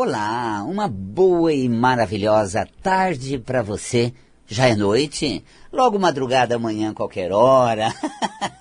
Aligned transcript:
Olá, 0.00 0.62
uma 0.62 0.86
boa 0.86 1.52
e 1.52 1.68
maravilhosa 1.68 2.64
tarde 2.80 3.36
para 3.36 3.62
você. 3.64 4.14
Já 4.46 4.68
é 4.68 4.76
noite? 4.76 5.44
Logo 5.72 5.98
madrugada 5.98 6.54
amanhã, 6.54 6.94
qualquer 6.94 7.32
hora. 7.32 7.92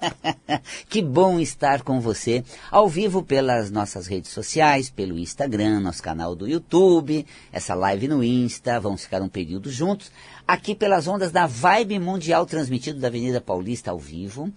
que 0.90 1.00
bom 1.00 1.40
estar 1.40 1.84
com 1.84 2.00
você 2.00 2.44
ao 2.72 2.90
vivo 2.90 3.22
pelas 3.22 3.70
nossas 3.70 4.08
redes 4.08 4.32
sociais, 4.32 4.90
pelo 4.90 5.16
Instagram, 5.16 5.80
nosso 5.80 6.02
canal 6.02 6.36
do 6.36 6.48
YouTube, 6.48 7.24
essa 7.54 7.76
live 7.76 8.08
no 8.08 8.24
Insta, 8.24 8.80
vamos 8.80 9.04
ficar 9.04 9.22
um 9.22 9.30
período 9.30 9.70
juntos, 9.70 10.12
aqui 10.48 10.74
pelas 10.74 11.08
ondas 11.08 11.32
da 11.32 11.46
Vibe 11.46 12.00
Mundial 12.00 12.48
transmitido 12.48 13.00
da 13.00 13.10
Avenida 13.10 13.40
Paulista 13.40 13.92
ao 13.92 14.00
vivo. 14.00 14.52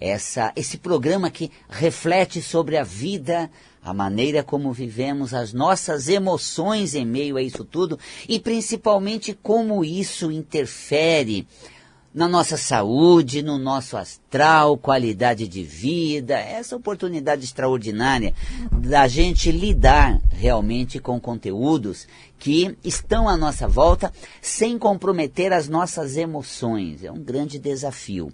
Essa, 0.00 0.52
esse 0.56 0.76
programa 0.76 1.30
que 1.30 1.50
reflete 1.70 2.42
sobre 2.42 2.76
a 2.76 2.82
vida, 2.82 3.48
a 3.86 3.94
maneira 3.94 4.42
como 4.42 4.72
vivemos, 4.72 5.32
as 5.32 5.52
nossas 5.52 6.08
emoções 6.08 6.96
em 6.96 7.06
meio 7.06 7.36
a 7.36 7.42
isso 7.42 7.64
tudo 7.64 7.96
e 8.28 8.40
principalmente 8.40 9.32
como 9.32 9.84
isso 9.84 10.32
interfere 10.32 11.46
na 12.12 12.26
nossa 12.26 12.56
saúde, 12.56 13.42
no 13.42 13.58
nosso 13.58 13.96
astral, 13.96 14.76
qualidade 14.76 15.46
de 15.46 15.62
vida, 15.62 16.34
essa 16.36 16.74
oportunidade 16.74 17.44
extraordinária 17.44 18.34
da 18.72 19.06
gente 19.06 19.52
lidar 19.52 20.20
realmente 20.30 20.98
com 20.98 21.20
conteúdos 21.20 22.08
que 22.40 22.76
estão 22.82 23.28
à 23.28 23.36
nossa 23.36 23.68
volta 23.68 24.12
sem 24.42 24.76
comprometer 24.76 25.52
as 25.52 25.68
nossas 25.68 26.16
emoções. 26.16 27.04
É 27.04 27.12
um 27.12 27.22
grande 27.22 27.56
desafio. 27.56 28.32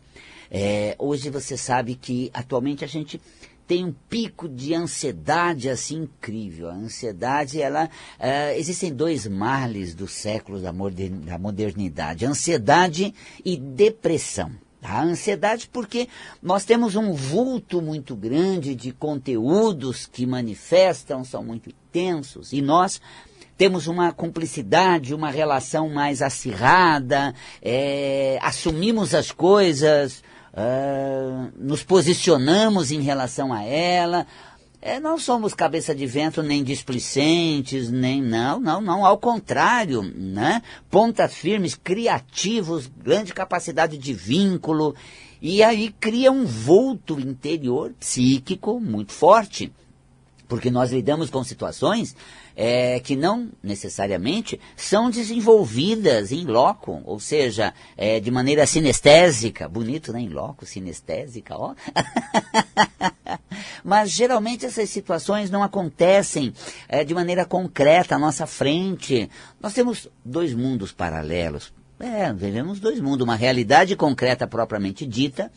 É, 0.51 0.95
hoje 0.98 1.29
você 1.29 1.59
sabe 1.59 1.95
que 1.95 2.30
atualmente 2.32 2.84
a 2.84 2.88
gente 2.88 3.21
tem 3.66 3.84
um 3.84 3.95
pico 4.09 4.48
de 4.48 4.75
ansiedade 4.75 5.69
assim 5.69 6.02
incrível. 6.02 6.69
A 6.69 6.75
ansiedade, 6.75 7.61
ela 7.61 7.87
uh, 7.87 8.59
existem 8.59 8.93
dois 8.93 9.27
males 9.27 9.95
dos 9.95 10.12
séculos 10.12 10.62
da, 10.62 10.73
da 10.73 11.38
modernidade: 11.38 12.27
ansiedade 12.27 13.15
e 13.45 13.57
depressão. 13.57 14.51
A 14.83 15.01
ansiedade 15.01 15.68
porque 15.73 16.09
nós 16.43 16.65
temos 16.65 16.96
um 16.96 17.13
vulto 17.13 17.80
muito 17.80 18.16
grande 18.16 18.74
de 18.74 18.90
conteúdos 18.90 20.07
que 20.07 20.27
manifestam, 20.27 21.24
são 21.24 21.45
muito 21.45 21.71
intensos, 21.71 22.52
e 22.52 22.60
nós 22.60 23.01
temos 23.57 23.87
uma 23.87 24.10
cumplicidade, 24.10 25.15
uma 25.15 25.30
relação 25.30 25.88
mais 25.88 26.21
acirrada, 26.21 27.33
é, 27.63 28.37
assumimos 28.43 29.15
as 29.15 29.30
coisas 29.30 30.24
uh, 30.53 31.53
nos 31.57 31.83
posicionamos 31.83 32.91
em 32.91 33.01
relação 33.01 33.53
a 33.53 33.63
ela. 33.63 34.27
É, 34.85 34.99
não 34.99 35.17
somos 35.17 35.55
cabeça 35.55 35.95
de 35.95 36.07
vento 36.07 36.43
nem 36.43 36.65
displicentes, 36.65 37.89
nem 37.89 38.21
não, 38.21 38.59
não, 38.59 38.80
não, 38.80 39.07
ao 39.07 39.17
contrário, 39.17 40.03
né? 40.03 40.61
Pontas 40.91 41.35
firmes, 41.35 41.77
criativos, 41.77 42.91
grande 43.01 43.33
capacidade 43.33 43.97
de 43.97 44.13
vínculo, 44.13 44.97
e 45.41 45.63
aí 45.63 45.95
cria 46.01 46.33
um 46.33 46.45
vulto 46.45 47.19
interior 47.19 47.93
psíquico 47.99 48.80
muito 48.80 49.13
forte, 49.13 49.73
porque 50.48 50.71
nós 50.71 50.90
lidamos 50.90 51.30
com 51.30 51.43
situações 51.43 52.15
é, 52.54 53.01
que 53.01 53.16
não 53.16 53.51
necessariamente 53.62 54.60
são 54.76 55.10
desenvolvidas 55.10 56.32
em 56.32 56.45
loco, 56.45 57.01
ou 57.04 57.18
seja, 57.18 57.73
é, 57.96 58.21
de 58.21 58.30
maneira 58.30 58.66
sinestésica, 58.66 59.68
bonito, 59.68 60.12
né? 60.12 60.21
Em 60.21 60.29
loco, 60.29 60.66
sinestésica, 60.66 61.57
ó. 61.57 61.74
Mas 63.84 64.10
geralmente 64.10 64.66
essas 64.66 64.91
situações 64.91 65.50
não 65.50 65.62
acontecem 65.62 66.53
é, 66.88 67.04
de 67.04 67.15
maneira 67.15 67.44
concreta 67.44 68.16
à 68.16 68.19
nossa 68.19 68.47
frente. 68.47 69.31
Nós 69.60 69.72
temos 69.72 70.09
dois 70.25 70.54
mundos 70.54 70.93
paralelos. 70.93 71.72
É, 71.99 72.32
vivemos 72.32 72.81
dois 72.81 73.00
mundos, 73.00 73.22
uma 73.22 73.37
realidade 73.37 73.94
concreta 73.94 74.47
propriamente 74.47 75.06
dita, 75.06 75.53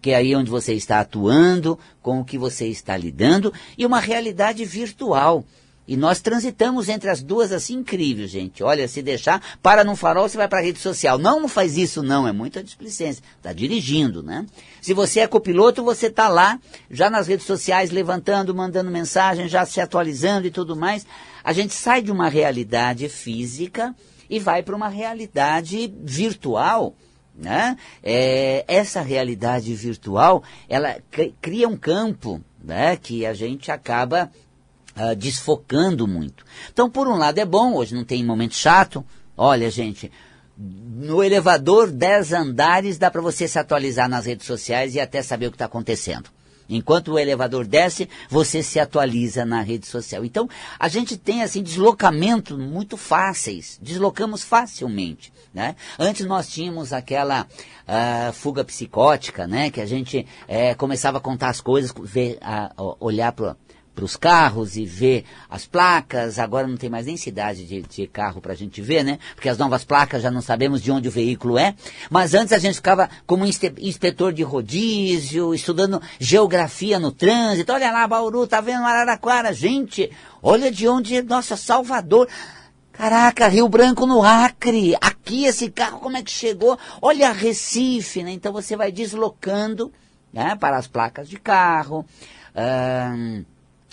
que 0.00 0.10
é 0.10 0.16
aí 0.16 0.34
onde 0.34 0.50
você 0.50 0.74
está 0.74 1.00
atuando, 1.00 1.78
com 2.02 2.20
o 2.20 2.24
que 2.24 2.38
você 2.38 2.66
está 2.66 2.96
lidando, 2.96 3.52
e 3.76 3.84
uma 3.84 4.00
realidade 4.00 4.64
virtual, 4.64 5.44
e 5.90 5.96
nós 5.96 6.20
transitamos 6.20 6.88
entre 6.88 7.10
as 7.10 7.20
duas 7.20 7.50
assim 7.50 7.78
incrível, 7.78 8.24
gente. 8.28 8.62
Olha, 8.62 8.86
se 8.86 9.02
deixar, 9.02 9.42
para 9.60 9.82
num 9.82 9.96
farol, 9.96 10.28
você 10.28 10.36
vai 10.36 10.46
para 10.46 10.60
a 10.60 10.62
rede 10.62 10.78
social. 10.78 11.18
Não, 11.18 11.40
não 11.40 11.48
faz 11.48 11.76
isso 11.76 12.00
não, 12.00 12.28
é 12.28 12.32
muita 12.32 12.62
displicência. 12.62 13.24
Está 13.36 13.52
dirigindo, 13.52 14.22
né? 14.22 14.46
Se 14.80 14.94
você 14.94 15.18
é 15.18 15.26
copiloto, 15.26 15.82
você 15.82 16.06
está 16.06 16.28
lá, 16.28 16.60
já 16.88 17.10
nas 17.10 17.26
redes 17.26 17.44
sociais, 17.44 17.90
levantando, 17.90 18.54
mandando 18.54 18.88
mensagem, 18.88 19.48
já 19.48 19.66
se 19.66 19.80
atualizando 19.80 20.46
e 20.46 20.52
tudo 20.52 20.76
mais. 20.76 21.04
A 21.42 21.52
gente 21.52 21.74
sai 21.74 22.02
de 22.02 22.12
uma 22.12 22.28
realidade 22.28 23.08
física 23.08 23.92
e 24.28 24.38
vai 24.38 24.62
para 24.62 24.76
uma 24.76 24.88
realidade 24.88 25.92
virtual. 26.04 26.94
Né? 27.34 27.76
É, 28.02 28.64
essa 28.68 29.00
realidade 29.00 29.74
virtual, 29.74 30.42
ela 30.68 30.98
cria 31.40 31.68
um 31.68 31.76
campo 31.76 32.40
né, 32.62 32.96
que 32.96 33.24
a 33.24 33.32
gente 33.32 33.70
acaba 33.70 34.30
uh, 34.96 35.16
desfocando 35.16 36.06
muito. 36.06 36.44
Então, 36.72 36.90
por 36.90 37.08
um 37.08 37.16
lado 37.16 37.38
é 37.38 37.44
bom, 37.44 37.74
hoje 37.74 37.94
não 37.94 38.04
tem 38.04 38.24
momento 38.24 38.54
chato. 38.54 39.04
Olha, 39.36 39.70
gente, 39.70 40.12
no 40.58 41.22
elevador 41.22 41.90
10 41.90 42.32
andares 42.34 42.98
dá 42.98 43.10
para 43.10 43.22
você 43.22 43.48
se 43.48 43.58
atualizar 43.58 44.08
nas 44.08 44.26
redes 44.26 44.46
sociais 44.46 44.94
e 44.94 45.00
até 45.00 45.22
saber 45.22 45.46
o 45.46 45.50
que 45.50 45.54
está 45.54 45.64
acontecendo. 45.64 46.28
Enquanto 46.70 47.12
o 47.12 47.18
elevador 47.18 47.66
desce, 47.66 48.08
você 48.28 48.62
se 48.62 48.78
atualiza 48.78 49.44
na 49.44 49.60
rede 49.60 49.86
social. 49.86 50.24
Então, 50.24 50.48
a 50.78 50.88
gente 50.88 51.16
tem 51.16 51.42
assim 51.42 51.62
deslocamentos 51.62 52.56
muito 52.56 52.96
fáceis, 52.96 53.78
deslocamos 53.82 54.42
facilmente. 54.42 55.32
Né? 55.52 55.74
Antes 55.98 56.26
nós 56.26 56.48
tínhamos 56.48 56.92
aquela 56.92 57.42
uh, 57.42 58.32
fuga 58.32 58.64
psicótica, 58.64 59.46
né? 59.46 59.70
que 59.70 59.80
a 59.80 59.86
gente 59.86 60.26
uh, 60.44 60.76
começava 60.76 61.18
a 61.18 61.20
contar 61.20 61.48
as 61.48 61.60
coisas, 61.60 61.92
ver, 62.04 62.38
uh, 62.78 62.96
olhar 63.00 63.32
para 63.32 63.56
para 64.00 64.04
os 64.06 64.16
carros 64.16 64.76
e 64.76 64.86
ver 64.86 65.24
as 65.48 65.66
placas. 65.66 66.38
Agora 66.38 66.66
não 66.66 66.78
tem 66.78 66.88
mais 66.88 67.04
nem 67.04 67.18
cidade 67.18 67.66
de, 67.66 67.82
de 67.82 68.06
carro 68.06 68.40
para 68.40 68.52
a 68.54 68.56
gente 68.56 68.80
ver, 68.80 69.04
né? 69.04 69.18
Porque 69.34 69.48
as 69.48 69.58
novas 69.58 69.84
placas 69.84 70.22
já 70.22 70.30
não 70.30 70.40
sabemos 70.40 70.80
de 70.80 70.90
onde 70.90 71.08
o 71.08 71.10
veículo 71.10 71.58
é. 71.58 71.74
Mas 72.08 72.32
antes 72.32 72.54
a 72.54 72.58
gente 72.58 72.76
ficava 72.76 73.10
como 73.26 73.44
inspetor 73.44 74.32
de 74.32 74.42
rodízio, 74.42 75.54
estudando 75.54 76.00
geografia 76.18 76.98
no 76.98 77.12
trânsito. 77.12 77.72
Olha 77.72 77.92
lá, 77.92 78.08
Bauru, 78.08 78.46
tá 78.46 78.62
vendo 78.62 78.84
Araraquara? 78.84 79.52
Gente, 79.52 80.10
olha 80.42 80.70
de 80.70 80.88
onde 80.88 81.16
é 81.16 81.22
nossa 81.22 81.54
Salvador. 81.54 82.26
Caraca, 82.92 83.48
Rio 83.48 83.68
Branco 83.68 84.06
no 84.06 84.22
Acre. 84.22 84.94
Aqui 84.98 85.44
esse 85.44 85.70
carro 85.70 86.00
como 86.00 86.16
é 86.16 86.22
que 86.22 86.30
chegou? 86.30 86.78
Olha 87.02 87.32
Recife, 87.32 88.22
né? 88.22 88.30
Então 88.32 88.50
você 88.50 88.76
vai 88.76 88.90
deslocando 88.90 89.92
né, 90.32 90.56
para 90.56 90.78
as 90.78 90.86
placas 90.86 91.28
de 91.28 91.38
carro. 91.38 92.06
Um, 92.54 93.44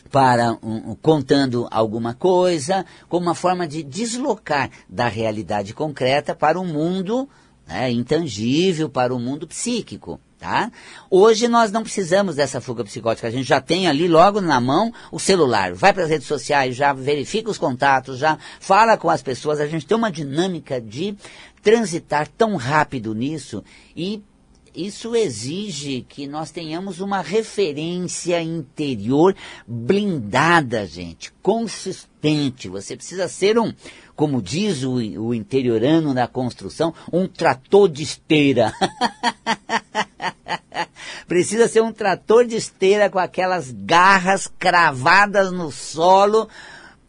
para 0.09 0.57
um, 0.63 0.95
contando 0.95 1.67
alguma 1.71 2.13
coisa, 2.13 2.85
como 3.07 3.27
uma 3.27 3.35
forma 3.35 3.67
de 3.67 3.83
deslocar 3.83 4.69
da 4.89 5.07
realidade 5.07 5.73
concreta 5.73 6.35
para 6.35 6.59
o 6.59 6.63
um 6.63 6.65
mundo 6.65 7.29
né, 7.67 7.91
intangível, 7.91 8.89
para 8.89 9.13
o 9.13 9.17
um 9.17 9.19
mundo 9.19 9.47
psíquico. 9.47 10.19
Tá? 10.39 10.71
Hoje 11.09 11.47
nós 11.47 11.71
não 11.71 11.81
precisamos 11.81 12.35
dessa 12.35 12.61
fuga 12.61 12.83
psicótica, 12.83 13.27
a 13.27 13.31
gente 13.31 13.47
já 13.47 13.59
tem 13.59 13.87
ali 13.87 14.07
logo 14.07 14.39
na 14.39 14.61
mão 14.61 14.93
o 15.11 15.19
celular, 15.19 15.73
vai 15.73 15.91
para 15.91 16.03
as 16.03 16.09
redes 16.11 16.27
sociais, 16.27 16.75
já 16.75 16.93
verifica 16.93 17.49
os 17.49 17.57
contatos, 17.57 18.19
já 18.19 18.37
fala 18.59 18.95
com 18.97 19.09
as 19.09 19.23
pessoas, 19.23 19.59
a 19.59 19.65
gente 19.65 19.87
tem 19.87 19.97
uma 19.97 20.11
dinâmica 20.11 20.79
de 20.79 21.17
transitar 21.63 22.27
tão 22.37 22.55
rápido 22.55 23.15
nisso 23.15 23.63
e 23.95 24.21
isso 24.77 25.15
exige 25.15 26.05
que 26.07 26.27
nós 26.27 26.51
tenhamos 26.51 26.99
uma 26.99 27.19
referência 27.19 28.39
interior 28.39 29.35
blindada, 29.67 30.85
gente, 30.85 31.33
consistente. 31.41 32.69
Você 32.69 32.95
precisa 32.95 33.27
ser 33.27 33.57
um, 33.57 33.73
como 34.15 34.39
diz 34.39 34.83
o, 34.83 34.93
o 34.93 35.33
interiorano 35.33 36.13
na 36.13 36.27
construção, 36.27 36.93
um 37.11 37.27
trator 37.27 37.89
de 37.89 38.03
esteira. 38.03 38.71
precisa 41.27 41.67
ser 41.67 41.81
um 41.81 41.91
trator 41.91 42.45
de 42.45 42.55
esteira 42.55 43.09
com 43.09 43.17
aquelas 43.17 43.71
garras 43.71 44.47
cravadas 44.59 45.51
no 45.51 45.71
solo 45.71 46.47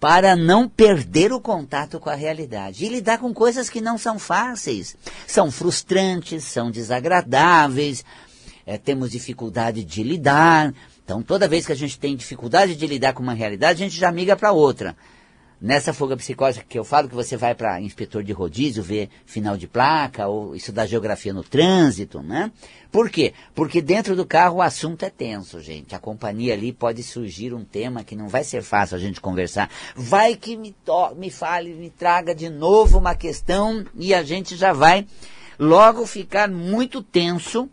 para 0.00 0.36
não 0.36 0.68
perder 0.68 1.32
o 1.32 1.40
contato 1.40 1.98
com 1.98 2.08
a 2.08 2.14
realidade 2.14 2.84
e 2.84 2.88
lidar 2.88 3.18
com 3.18 3.34
coisas 3.34 3.68
que 3.68 3.80
não 3.80 3.98
são 3.98 4.18
fáceis, 4.18 4.96
são 5.26 5.50
frustrantes, 5.50 6.44
são 6.44 6.70
desagradáveis, 6.70 8.04
é, 8.64 8.78
temos 8.78 9.10
dificuldade 9.10 9.82
de 9.82 10.02
lidar. 10.02 10.72
Então, 11.04 11.22
toda 11.22 11.48
vez 11.48 11.66
que 11.66 11.72
a 11.72 11.76
gente 11.76 11.98
tem 11.98 12.14
dificuldade 12.14 12.76
de 12.76 12.86
lidar 12.86 13.12
com 13.12 13.22
uma 13.22 13.32
realidade, 13.32 13.82
a 13.82 13.86
gente 13.86 13.98
já 13.98 14.12
migra 14.12 14.36
para 14.36 14.52
outra. 14.52 14.94
Nessa 15.60 15.92
fuga 15.92 16.16
psicótica 16.16 16.64
que 16.68 16.78
eu 16.78 16.84
falo 16.84 17.08
que 17.08 17.14
você 17.14 17.36
vai 17.36 17.54
para 17.54 17.80
inspetor 17.80 18.22
de 18.22 18.32
rodízio 18.32 18.82
ver 18.82 19.10
final 19.26 19.56
de 19.56 19.66
placa 19.66 20.26
ou 20.26 20.54
estudar 20.54 20.86
geografia 20.86 21.32
no 21.32 21.42
trânsito, 21.42 22.22
né? 22.22 22.50
Por 22.90 23.10
quê? 23.10 23.34
Porque 23.54 23.82
dentro 23.82 24.16
do 24.16 24.24
carro 24.24 24.56
o 24.56 24.62
assunto 24.62 25.04
é 25.04 25.10
tenso, 25.10 25.60
gente. 25.60 25.94
A 25.94 25.98
companhia 25.98 26.54
ali 26.54 26.72
pode 26.72 27.02
surgir 27.02 27.52
um 27.52 27.64
tema 27.64 28.04
que 28.04 28.16
não 28.16 28.28
vai 28.28 28.44
ser 28.44 28.62
fácil 28.62 28.96
a 28.96 29.00
gente 29.00 29.20
conversar. 29.20 29.68
Vai 29.94 30.36
que 30.36 30.56
me, 30.56 30.74
me 31.16 31.30
fale, 31.30 31.74
me 31.74 31.90
traga 31.90 32.34
de 32.34 32.48
novo 32.48 32.98
uma 32.98 33.14
questão 33.14 33.84
e 33.94 34.14
a 34.14 34.22
gente 34.22 34.56
já 34.56 34.72
vai 34.72 35.06
logo 35.58 36.06
ficar 36.06 36.48
muito 36.48 37.02
tenso. 37.02 37.68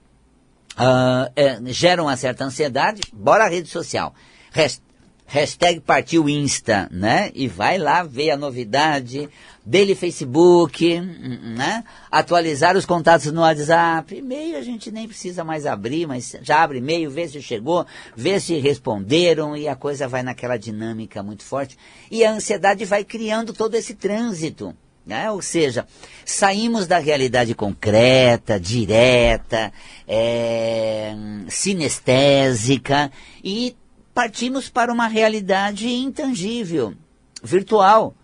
Uh, 0.78 1.32
é, 1.38 1.58
gera 1.68 2.04
uma 2.04 2.18
certa 2.18 2.44
ansiedade. 2.44 3.02
Bora 3.14 3.46
a 3.46 3.48
rede 3.48 3.70
social. 3.70 4.14
Rest 4.52 4.82
hashtag 5.26 5.80
partiu 5.80 6.30
Insta, 6.30 6.88
né? 6.92 7.32
E 7.34 7.48
vai 7.48 7.78
lá 7.78 8.04
ver 8.04 8.32
a 8.32 8.38
novidade 8.38 9.28
dele 9.66 9.96
Facebook, 9.96 11.00
né? 11.00 11.84
Atualizar 12.12 12.78
os 12.78 12.86
contatos 12.86 13.32
no 13.32 13.42
WhatsApp. 13.42 14.16
E-mail 14.16 14.58
a 14.58 14.62
gente 14.62 14.92
nem 14.92 15.08
precisa 15.08 15.44
mais 15.44 15.66
abrir, 15.66 16.08
mas 16.08 16.36
já 16.42 16.62
abre 16.62 16.78
e-mail, 16.78 17.10
vê 17.10 17.28
se 17.28 17.42
chegou, 17.42 17.86
vê 18.16 18.40
se 18.40 18.58
responderam 18.60 19.58
e 19.58 19.68
a 19.68 19.76
coisa 19.76 20.08
vai 20.08 20.22
naquela 20.22 20.58
dinâmica 20.58 21.24
muito 21.24 21.44
forte. 21.44 21.78
E 22.12 22.24
a 22.24 22.32
ansiedade 22.32 22.86
vai 22.86 23.04
criando 23.04 23.52
todo 23.52 23.76
esse 23.76 23.96
trânsito. 23.96 24.76
Né? 25.06 25.30
Ou 25.30 25.40
seja, 25.40 25.86
saímos 26.26 26.88
da 26.88 26.98
realidade 26.98 27.54
concreta, 27.54 28.60
direta, 28.60 29.72
é, 30.08 31.14
sinestésica 31.48 33.12
e 33.44 33.76
partimos 34.16 34.70
para 34.70 34.94
uma 34.94 35.08
realidade 35.08 35.90
intangível, 35.90 36.96
virtual. 37.44 38.16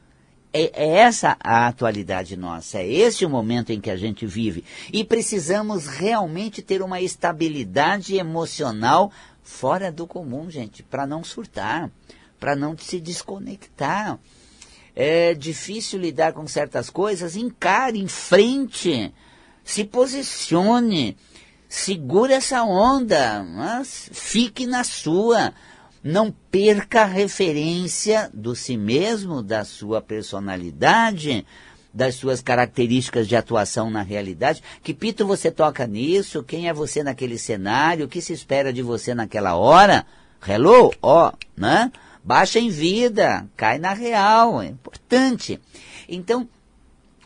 É, 0.54 0.86
é, 0.86 0.98
essa 1.00 1.38
a 1.40 1.68
atualidade 1.68 2.36
nossa, 2.36 2.80
é 2.80 2.90
esse 2.90 3.26
o 3.26 3.30
momento 3.30 3.72
em 3.72 3.80
que 3.80 3.90
a 3.90 3.96
gente 3.96 4.26
vive. 4.26 4.64
E 4.92 5.04
precisamos 5.04 5.88
realmente 5.88 6.62
ter 6.62 6.82
uma 6.82 7.00
estabilidade 7.00 8.16
emocional 8.16 9.12
fora 9.44 9.92
do 9.92 10.08
comum, 10.08 10.50
gente, 10.50 10.82
para 10.82 11.06
não 11.06 11.24
surtar, 11.24 11.90
para 12.40 12.56
não 12.56 12.78
se 12.78 13.00
desconectar. 13.00 14.18
É 14.94 15.34
difícil 15.34 16.00
lidar 16.00 16.34
com 16.34 16.46
certas 16.48 16.90
coisas, 16.90 17.38
encare, 17.38 17.98
enfrente, 17.98 19.14
se 19.64 19.86
posicione, 19.86 21.18
segure 21.70 22.34
essa 22.34 22.64
onda, 22.64 23.42
mas 23.44 24.10
fique 24.12 24.66
na 24.66 24.84
sua 24.84 25.54
não 26.04 26.34
perca 26.50 27.04
a 27.04 27.06
referência 27.06 28.30
do 28.34 28.56
si 28.56 28.76
mesmo, 28.76 29.42
da 29.42 29.64
sua 29.64 30.02
personalidade, 30.02 31.46
das 31.94 32.16
suas 32.16 32.42
características 32.42 33.28
de 33.28 33.36
atuação 33.36 33.90
na 33.90 34.02
realidade. 34.02 34.64
Que 34.82 34.94
pito 34.94 35.26
você 35.26 35.52
toca 35.52 35.86
nisso? 35.86 36.44
Quem 36.44 36.68
é 36.68 36.74
você 36.74 37.04
naquele 37.04 37.38
cenário? 37.38 38.06
O 38.06 38.10
que 38.10 38.22
se 38.22 38.34
espera 38.34 38.72
de 38.72 38.82
você 38.82 39.14
naquela 39.14 39.56
hora? 39.56 40.06
Hello? 40.48 40.92
Ó, 41.02 41.30
oh, 41.30 41.60
né? 41.60 41.92
Baixa 42.24 42.60
em 42.60 42.70
vida, 42.70 43.48
cai 43.58 43.80
na 43.80 43.94
real, 43.94 44.62
é 44.62 44.68
importante. 44.68 45.60
Então, 46.08 46.48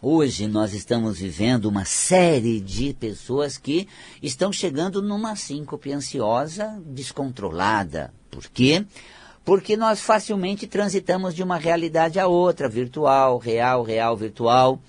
Hoje 0.08 0.46
nós 0.46 0.76
estamos 0.76 1.18
vivendo 1.18 1.66
uma 1.66 1.84
série 1.84 2.62
de 2.62 2.94
pessoas 2.94 3.58
que 3.58 3.88
estão 4.22 4.54
chegando 4.54 5.02
numa 5.02 5.36
síncope 5.36 5.92
ansiosa 5.92 6.80
descontrolada. 6.86 8.14
Por 8.36 8.50
quê? 8.50 8.86
Porque 9.46 9.78
nós 9.78 10.02
facilmente 10.02 10.68
transitamos 10.68 11.34
de 11.34 11.42
uma 11.42 11.58
realidade 11.58 12.20
a 12.20 12.28
outra, 12.28 12.68
virtual, 12.68 13.38
real, 13.38 13.82
real, 13.82 14.18
virtual. 14.18 14.82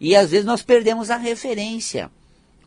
E 0.00 0.14
às 0.14 0.30
vezes 0.30 0.46
nós 0.46 0.62
perdemos 0.62 1.10
a 1.10 1.16
referência. 1.16 2.10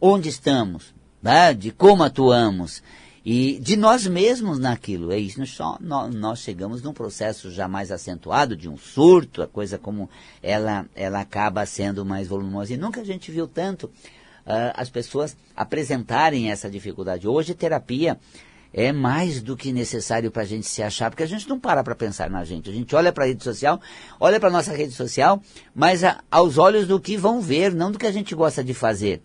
Onde 0.01 0.27
estamos? 0.27 0.93
Né? 1.21 1.53
De 1.53 1.71
como 1.71 2.03
atuamos 2.03 2.83
e 3.25 3.59
de 3.61 3.77
nós 3.77 4.07
mesmos 4.07 4.59
naquilo. 4.59 5.11
É 5.11 5.17
isso, 5.17 5.45
só 5.45 5.77
nós, 5.79 6.39
chegamos 6.39 6.81
num 6.81 6.93
processo 6.93 7.51
já 7.51 7.67
mais 7.67 7.91
acentuado 7.91 8.55
de 8.55 8.67
um 8.67 8.77
surto, 8.77 9.41
a 9.41 9.47
coisa 9.47 9.77
como 9.77 10.09
ela, 10.41 10.85
ela 10.95 11.21
acaba 11.21 11.65
sendo 11.65 12.03
mais 12.03 12.27
volumosa. 12.27 12.73
E 12.73 12.77
nunca 12.77 13.01
a 13.01 13.05
gente 13.05 13.31
viu 13.31 13.47
tanto 13.47 13.85
uh, 13.85 14.73
as 14.73 14.89
pessoas 14.89 15.37
apresentarem 15.55 16.51
essa 16.51 16.69
dificuldade. 16.69 17.27
Hoje, 17.27 17.53
terapia 17.53 18.19
é 18.73 18.91
mais 18.91 19.41
do 19.41 19.57
que 19.57 19.71
necessário 19.71 20.31
para 20.31 20.43
a 20.43 20.45
gente 20.45 20.67
se 20.67 20.83
achar, 20.83 21.09
porque 21.09 21.23
a 21.23 21.27
gente 21.27 21.49
não 21.49 21.59
para 21.59 21.83
para 21.83 21.95
pensar 21.95 22.29
na 22.29 22.43
gente. 22.43 22.69
A 22.69 22.73
gente 22.73 22.95
olha 22.95 23.11
para 23.11 23.23
a 23.23 23.27
rede 23.27 23.43
social, 23.43 23.79
olha 24.19 24.39
para 24.39 24.49
a 24.49 24.51
nossa 24.51 24.73
rede 24.73 24.93
social, 24.93 25.41
mas 25.73 26.03
a, 26.03 26.19
aos 26.29 26.57
olhos 26.57 26.87
do 26.87 26.99
que 26.99 27.17
vão 27.17 27.41
ver, 27.41 27.73
não 27.73 27.91
do 27.91 27.99
que 27.99 28.07
a 28.07 28.11
gente 28.11 28.35
gosta 28.35 28.63
de 28.63 28.73
fazer 28.73 29.21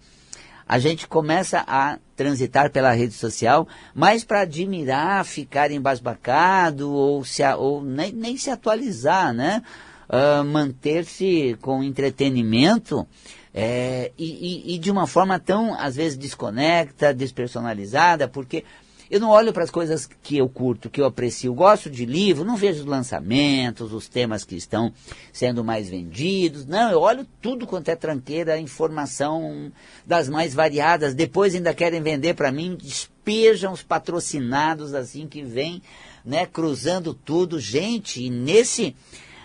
a 0.67 0.79
gente 0.79 1.07
começa 1.07 1.63
a 1.67 1.99
transitar 2.17 2.71
pela 2.71 2.93
rede 2.93 3.13
social, 3.13 3.69
mais 3.95 4.25
para 4.25 4.41
admirar, 4.41 5.25
ficar 5.25 5.71
embasbacado 5.71 6.91
ou, 6.91 7.25
se, 7.25 7.43
ou 7.55 7.83
nem, 7.83 8.13
nem 8.13 8.37
se 8.37 8.51
atualizar, 8.51 9.33
né? 9.33 9.63
Uh, 10.09 10.45
Manter-se 10.45 11.57
com 11.61 11.83
entretenimento 11.83 13.07
é, 13.53 14.13
e, 14.19 14.73
e, 14.73 14.75
e 14.75 14.79
de 14.79 14.91
uma 14.91 15.07
forma 15.07 15.39
tão, 15.39 15.75
às 15.79 15.97
vezes, 15.97 16.17
desconecta, 16.17 17.13
despersonalizada, 17.13 18.29
porque 18.29 18.65
eu 19.11 19.21
não 19.21 19.31
olho 19.31 19.53
para 19.53 19.65
as 19.65 19.71
coisas 19.71 20.09
que 20.23 20.37
eu 20.37 20.49
curto, 20.49 20.89
que 20.89 21.01
eu 21.01 21.05
aprecio. 21.05 21.53
Gosto 21.55 21.91
de 21.91 22.07
livro, 22.07 22.45
não 22.45 22.57
vejo 22.57 22.81
os 22.81 22.87
lançamentos, 22.87 23.93
os 23.93 24.09
temas 24.09 24.45
que 24.45 24.57
estão 24.57 24.93
sendo 25.33 25.63
mais 25.63 25.89
vendidos. 25.89 26.65
Não, 26.67 26.91
eu 26.91 27.01
olho 27.01 27.27
tudo 27.41 27.67
quanto 27.67 27.89
é 27.91 27.97
tranqueira, 27.97 28.59
informação 28.59 29.71
das 30.07 30.29
mais 30.29 30.55
variadas. 30.55 31.15
Depois 31.15 31.55
ainda 31.55 31.75
querem 31.75 32.01
vender 32.01 32.35
para 32.35 32.51
mim, 32.51 32.77
despejam 32.81 33.73
os 33.73 33.83
patrocinados 33.83 34.95
assim 34.95 35.27
que 35.27 35.43
vem, 35.43 35.83
né, 36.25 36.47
cruzando 36.47 37.13
tudo. 37.13 37.61
Gente, 37.61 38.23
e 38.23 38.31
nesse, 38.31 38.97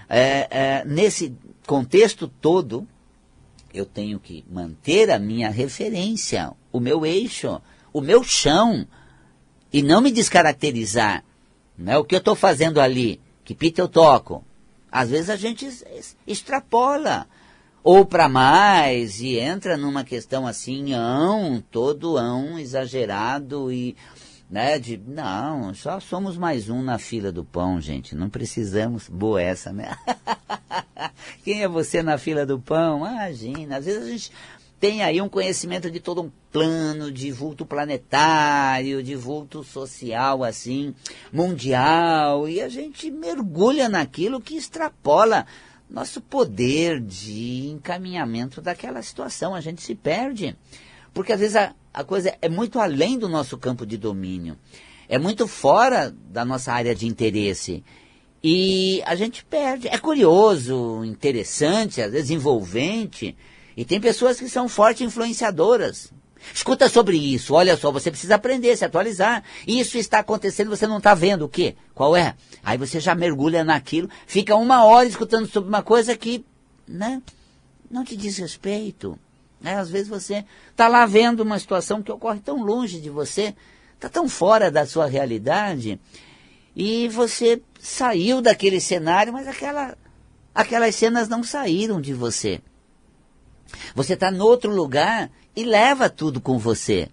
é, 0.07 0.47
é, 0.49 0.85
nesse 0.85 1.35
contexto 1.67 2.27
todo, 2.27 2.87
eu 3.73 3.85
tenho 3.85 4.19
que 4.19 4.43
manter 4.49 5.11
a 5.11 5.19
minha 5.19 5.49
referência, 5.49 6.51
o 6.71 6.79
meu 6.79 7.05
eixo, 7.05 7.61
o 7.93 8.01
meu 8.01 8.23
chão 8.23 8.87
e 9.71 9.81
não 9.81 10.01
me 10.01 10.11
descaracterizar. 10.11 11.23
Né? 11.77 11.97
O 11.97 12.03
que 12.03 12.15
eu 12.15 12.19
estou 12.19 12.35
fazendo 12.35 12.81
ali, 12.81 13.19
que 13.43 13.55
pita 13.55 13.81
eu 13.81 13.87
toco. 13.87 14.43
Às 14.91 15.09
vezes 15.09 15.29
a 15.29 15.35
gente 15.35 15.67
extrapola 16.25 17.27
ou 17.83 18.05
para 18.05 18.27
mais 18.27 19.21
e 19.21 19.37
entra 19.37 19.77
numa 19.77 20.03
questão 20.03 20.45
assim, 20.45 20.93
ão, 20.93 21.63
todo 21.71 22.17
ão 22.17 22.59
exagerado 22.59 23.71
e 23.71 23.95
né, 24.49 24.79
de 24.79 24.97
não, 24.97 25.73
só 25.75 25.99
somos 25.99 26.35
mais 26.35 26.69
um 26.69 26.81
na 26.81 26.97
fila 26.97 27.31
do 27.31 27.45
pão, 27.45 27.79
gente, 27.79 28.15
não 28.15 28.29
precisamos, 28.29 29.07
boa 29.07 29.39
essa, 29.39 29.71
né? 29.71 29.95
Quem 31.45 31.61
é 31.61 31.67
você 31.67 32.01
na 32.01 32.17
fila 32.17 32.47
do 32.47 32.59
pão? 32.59 32.97
Imagina, 32.97 33.77
às 33.77 33.85
vezes 33.85 34.03
a 34.03 34.07
gente 34.07 34.31
tem 34.79 35.03
aí 35.03 35.21
um 35.21 35.27
conhecimento 35.27 35.91
de 35.91 35.99
todo 35.99 36.21
um 36.21 36.31
plano, 36.51 37.11
de 37.11 37.31
vulto 37.31 37.65
planetário, 37.65 39.03
de 39.03 39.15
vulto 39.15 39.63
social, 39.63 40.43
assim, 40.43 40.95
mundial, 41.33 42.47
e 42.47 42.61
a 42.61 42.69
gente 42.69 43.11
mergulha 43.11 43.89
naquilo 43.89 44.39
que 44.39 44.55
extrapola 44.55 45.45
nosso 45.89 46.21
poder 46.21 47.01
de 47.01 47.67
encaminhamento 47.67 48.61
daquela 48.61 49.01
situação, 49.01 49.53
a 49.53 49.59
gente 49.59 49.81
se 49.81 49.95
perde. 49.95 50.55
Porque 51.13 51.33
às 51.33 51.39
vezes 51.39 51.55
a, 51.55 51.73
a 51.93 52.03
coisa 52.03 52.37
é 52.41 52.47
muito 52.47 52.79
além 52.79 53.17
do 53.17 53.27
nosso 53.27 53.57
campo 53.57 53.85
de 53.85 53.97
domínio, 53.97 54.57
é 55.09 55.17
muito 55.17 55.47
fora 55.47 56.15
da 56.29 56.45
nossa 56.45 56.71
área 56.71 56.95
de 56.95 57.07
interesse. 57.07 57.83
E 58.41 59.01
a 59.05 59.15
gente 59.15 59.43
perde. 59.43 59.89
É 59.89 59.97
curioso, 59.97 61.03
interessante, 61.03 62.01
às 62.01 62.11
vezes 62.11 62.29
envolvente, 62.29 63.35
e 63.79 63.85
tem 63.85 63.97
pessoas 63.97 64.37
que 64.37 64.49
são 64.49 64.67
fortes 64.67 65.03
influenciadoras. 65.03 66.11
Escuta 66.53 66.89
sobre 66.89 67.15
isso, 67.15 67.53
olha 67.53 67.77
só, 67.77 67.89
você 67.89 68.11
precisa 68.11 68.35
aprender, 68.35 68.75
se 68.75 68.83
atualizar. 68.83 69.41
Isso 69.65 69.97
está 69.97 70.19
acontecendo, 70.19 70.69
você 70.69 70.85
não 70.85 70.97
está 70.97 71.13
vendo 71.13 71.43
o 71.43 71.49
quê? 71.49 71.77
Qual 71.95 72.13
é? 72.13 72.35
Aí 72.61 72.77
você 72.77 72.99
já 72.99 73.15
mergulha 73.15 73.63
naquilo, 73.63 74.09
fica 74.27 74.53
uma 74.53 74.83
hora 74.83 75.07
escutando 75.07 75.47
sobre 75.47 75.69
uma 75.69 75.81
coisa 75.81 76.17
que, 76.17 76.43
né, 76.85 77.21
não 77.89 78.03
te 78.03 78.17
diz 78.17 78.37
respeito. 78.37 79.17
Né? 79.61 79.77
Às 79.77 79.89
vezes 79.89 80.09
você 80.09 80.43
está 80.69 80.89
lá 80.89 81.05
vendo 81.05 81.39
uma 81.39 81.57
situação 81.57 82.03
que 82.03 82.11
ocorre 82.11 82.41
tão 82.41 82.61
longe 82.61 82.99
de 82.99 83.09
você, 83.09 83.55
está 83.95 84.09
tão 84.09 84.27
fora 84.27 84.69
da 84.69 84.85
sua 84.85 85.05
realidade, 85.05 85.97
e 86.75 87.07
você 87.07 87.61
saiu 87.79 88.41
daquele 88.41 88.81
cenário, 88.81 89.31
mas 89.31 89.47
aquela, 89.47 89.97
aquelas 90.53 90.95
cenas 90.95 91.29
não 91.29 91.45
saíram 91.45 92.01
de 92.01 92.13
você. 92.13 92.61
Você 93.95 94.13
está 94.13 94.31
em 94.31 94.39
outro 94.39 94.73
lugar 94.73 95.31
e 95.55 95.63
leva 95.63 96.09
tudo 96.09 96.39
com 96.39 96.57
você. 96.57 97.09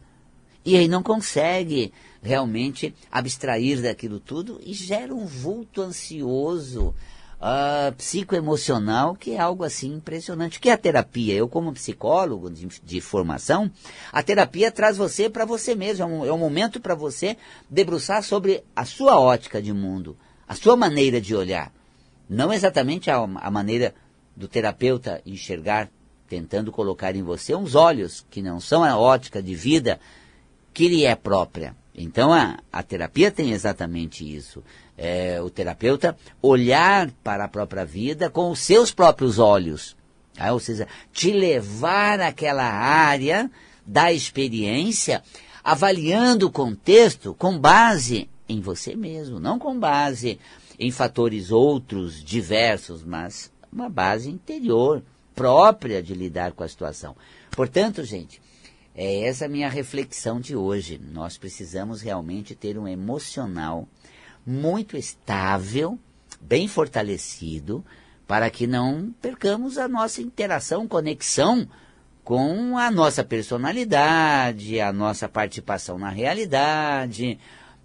E 0.64 0.76
aí 0.76 0.88
não 0.88 1.02
consegue 1.02 1.92
realmente 2.22 2.94
abstrair 3.10 3.80
daquilo 3.80 4.18
tudo 4.18 4.60
e 4.64 4.72
gera 4.72 5.14
um 5.14 5.24
vulto 5.24 5.80
ansioso, 5.80 6.94
uh, 7.36 7.94
psicoemocional, 7.94 9.14
que 9.14 9.32
é 9.32 9.38
algo 9.38 9.64
assim 9.64 9.94
impressionante. 9.94 10.60
que 10.60 10.68
é 10.68 10.72
a 10.72 10.78
terapia? 10.78 11.34
Eu, 11.34 11.48
como 11.48 11.72
psicólogo 11.72 12.50
de, 12.50 12.66
de 12.66 13.00
formação, 13.00 13.70
a 14.12 14.22
terapia 14.22 14.70
traz 14.70 14.96
você 14.96 15.28
para 15.28 15.44
você 15.44 15.74
mesmo. 15.74 16.02
É 16.02 16.06
um, 16.06 16.26
é 16.26 16.32
um 16.32 16.38
momento 16.38 16.80
para 16.80 16.94
você 16.94 17.36
debruçar 17.68 18.22
sobre 18.22 18.64
a 18.74 18.84
sua 18.84 19.18
ótica 19.18 19.60
de 19.60 19.72
mundo, 19.72 20.16
a 20.48 20.54
sua 20.54 20.76
maneira 20.76 21.20
de 21.20 21.34
olhar. 21.34 21.72
Não 22.28 22.52
exatamente 22.52 23.10
a, 23.10 23.16
a 23.16 23.50
maneira 23.50 23.94
do 24.34 24.48
terapeuta 24.48 25.22
enxergar, 25.24 25.88
tentando 26.28 26.72
colocar 26.72 27.14
em 27.14 27.22
você 27.22 27.54
uns 27.54 27.74
olhos 27.74 28.26
que 28.30 28.42
não 28.42 28.60
são 28.60 28.82
a 28.82 28.96
ótica 28.98 29.42
de 29.42 29.54
vida 29.54 30.00
que 30.72 30.88
lhe 30.88 31.04
é 31.04 31.14
própria. 31.14 31.74
Então 31.94 32.32
a, 32.32 32.58
a 32.72 32.82
terapia 32.82 33.30
tem 33.30 33.52
exatamente 33.52 34.24
isso 34.24 34.62
é, 34.96 35.40
o 35.42 35.50
terapeuta 35.50 36.16
olhar 36.40 37.10
para 37.22 37.44
a 37.44 37.48
própria 37.48 37.84
vida 37.84 38.30
com 38.30 38.50
os 38.50 38.60
seus 38.60 38.90
próprios 38.90 39.38
olhos. 39.38 39.96
Tá? 40.34 40.52
Ou 40.52 40.60
seja, 40.60 40.88
te 41.12 41.32
levar 41.32 42.20
àquela 42.20 42.64
área 42.64 43.50
da 43.84 44.12
experiência, 44.12 45.22
avaliando 45.62 46.46
o 46.46 46.52
contexto 46.52 47.34
com 47.34 47.58
base 47.58 48.28
em 48.48 48.60
você 48.60 48.96
mesmo, 48.96 49.38
não 49.38 49.58
com 49.58 49.78
base 49.78 50.38
em 50.78 50.90
fatores 50.90 51.50
outros 51.50 52.22
diversos, 52.22 53.02
mas 53.04 53.50
uma 53.72 53.88
base 53.88 54.30
interior 54.30 55.02
própria 55.36 56.02
de 56.02 56.14
lidar 56.14 56.52
com 56.52 56.64
a 56.64 56.68
situação. 56.68 57.14
Portanto, 57.50 58.02
gente, 58.02 58.40
é 58.94 59.28
essa 59.28 59.46
minha 59.46 59.68
reflexão 59.68 60.40
de 60.40 60.56
hoje. 60.56 60.98
Nós 61.12 61.36
precisamos 61.36 62.00
realmente 62.00 62.54
ter 62.54 62.78
um 62.78 62.88
emocional 62.88 63.86
muito 64.44 64.96
estável, 64.96 65.98
bem 66.40 66.66
fortalecido, 66.66 67.84
para 68.26 68.50
que 68.50 68.66
não 68.66 69.14
percamos 69.20 69.76
a 69.76 69.86
nossa 69.86 70.22
interação, 70.22 70.88
conexão 70.88 71.68
com 72.24 72.76
a 72.76 72.90
nossa 72.90 73.22
personalidade, 73.22 74.80
a 74.80 74.92
nossa 74.92 75.28
participação 75.28 75.98
na 75.98 76.08
realidade, 76.08 77.38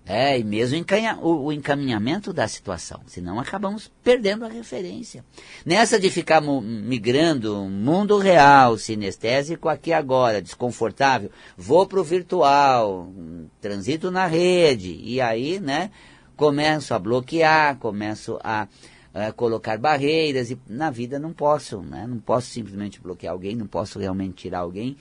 é, 0.05 0.39
e 0.39 0.43
mesmo 0.43 0.75
encanha, 0.75 1.17
o, 1.21 1.45
o, 1.45 1.53
encaminhamento 1.53 2.33
da 2.33 2.47
situação, 2.47 2.99
senão 3.05 3.39
acabamos 3.39 3.91
perdendo 4.03 4.43
a 4.43 4.49
referência. 4.49 5.23
Nessa 5.65 5.99
de 5.99 6.09
ficar 6.09 6.41
migrando 6.41 7.55
mundo 7.65 8.17
real, 8.17 8.77
sinestésico 8.77 9.69
aqui 9.69 9.93
agora, 9.93 10.41
desconfortável, 10.41 11.29
vou 11.55 11.85
para 11.85 11.99
o 11.99 12.03
virtual, 12.03 13.09
transito 13.61 14.09
na 14.09 14.25
rede, 14.25 14.99
e 15.03 15.21
aí, 15.21 15.59
né, 15.59 15.91
começo 16.35 16.93
a 16.95 16.99
bloquear, 16.99 17.77
começo 17.77 18.39
a, 18.43 18.67
a 19.13 19.31
colocar 19.31 19.77
barreiras 19.77 20.49
e 20.49 20.57
na 20.67 20.89
vida 20.89 21.19
não 21.19 21.31
posso, 21.31 21.81
né? 21.81 22.07
não 22.07 22.17
posso 22.17 22.47
simplesmente 22.47 22.99
bloquear 22.99 23.31
alguém, 23.33 23.55
não 23.55 23.67
posso 23.67 23.99
realmente 23.99 24.33
tirar 24.33 24.59
alguém 24.59 24.97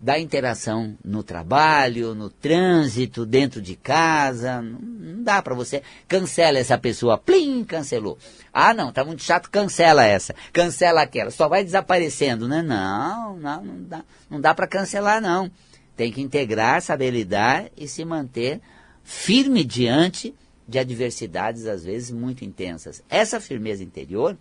da 0.00 0.18
interação 0.18 0.96
no 1.04 1.22
trabalho, 1.22 2.14
no 2.14 2.30
trânsito, 2.30 3.26
dentro 3.26 3.60
de 3.60 3.74
casa, 3.74 4.62
não, 4.62 5.22
dá 5.22 5.42
para 5.42 5.54
você, 5.54 5.82
cancela 6.06 6.58
essa 6.58 6.78
pessoa, 6.78 7.18
plim, 7.18 7.64
cancelou. 7.64 8.16
Ah, 8.52 8.72
não, 8.72 8.92
tá 8.92 9.04
muito 9.04 9.22
chato, 9.22 9.50
cancela 9.50 10.04
essa, 10.04 10.34
cancela 10.52 11.02
aquela, 11.02 11.30
só 11.30 11.48
vai 11.48 11.64
desaparecendo, 11.64 12.46
né? 12.46 12.62
Não, 12.62 13.36
não, 13.36 13.64
não 13.64 13.82
dá, 13.82 14.04
não 14.30 14.40
dá 14.40 14.54
para 14.54 14.68
cancelar 14.68 15.20
não. 15.20 15.50
Tem 15.96 16.12
que 16.12 16.20
integrar, 16.20 16.80
saber 16.80 17.10
lidar 17.10 17.68
e 17.76 17.88
se 17.88 18.04
manter 18.04 18.60
firme 19.02 19.64
diante 19.64 20.32
de 20.68 20.78
adversidades, 20.78 21.66
às 21.66 21.82
vezes, 21.82 22.10
muito 22.10 22.44
intensas. 22.44 23.02
Essa 23.08 23.40
firmeza 23.40 23.82
interior, 23.82 24.36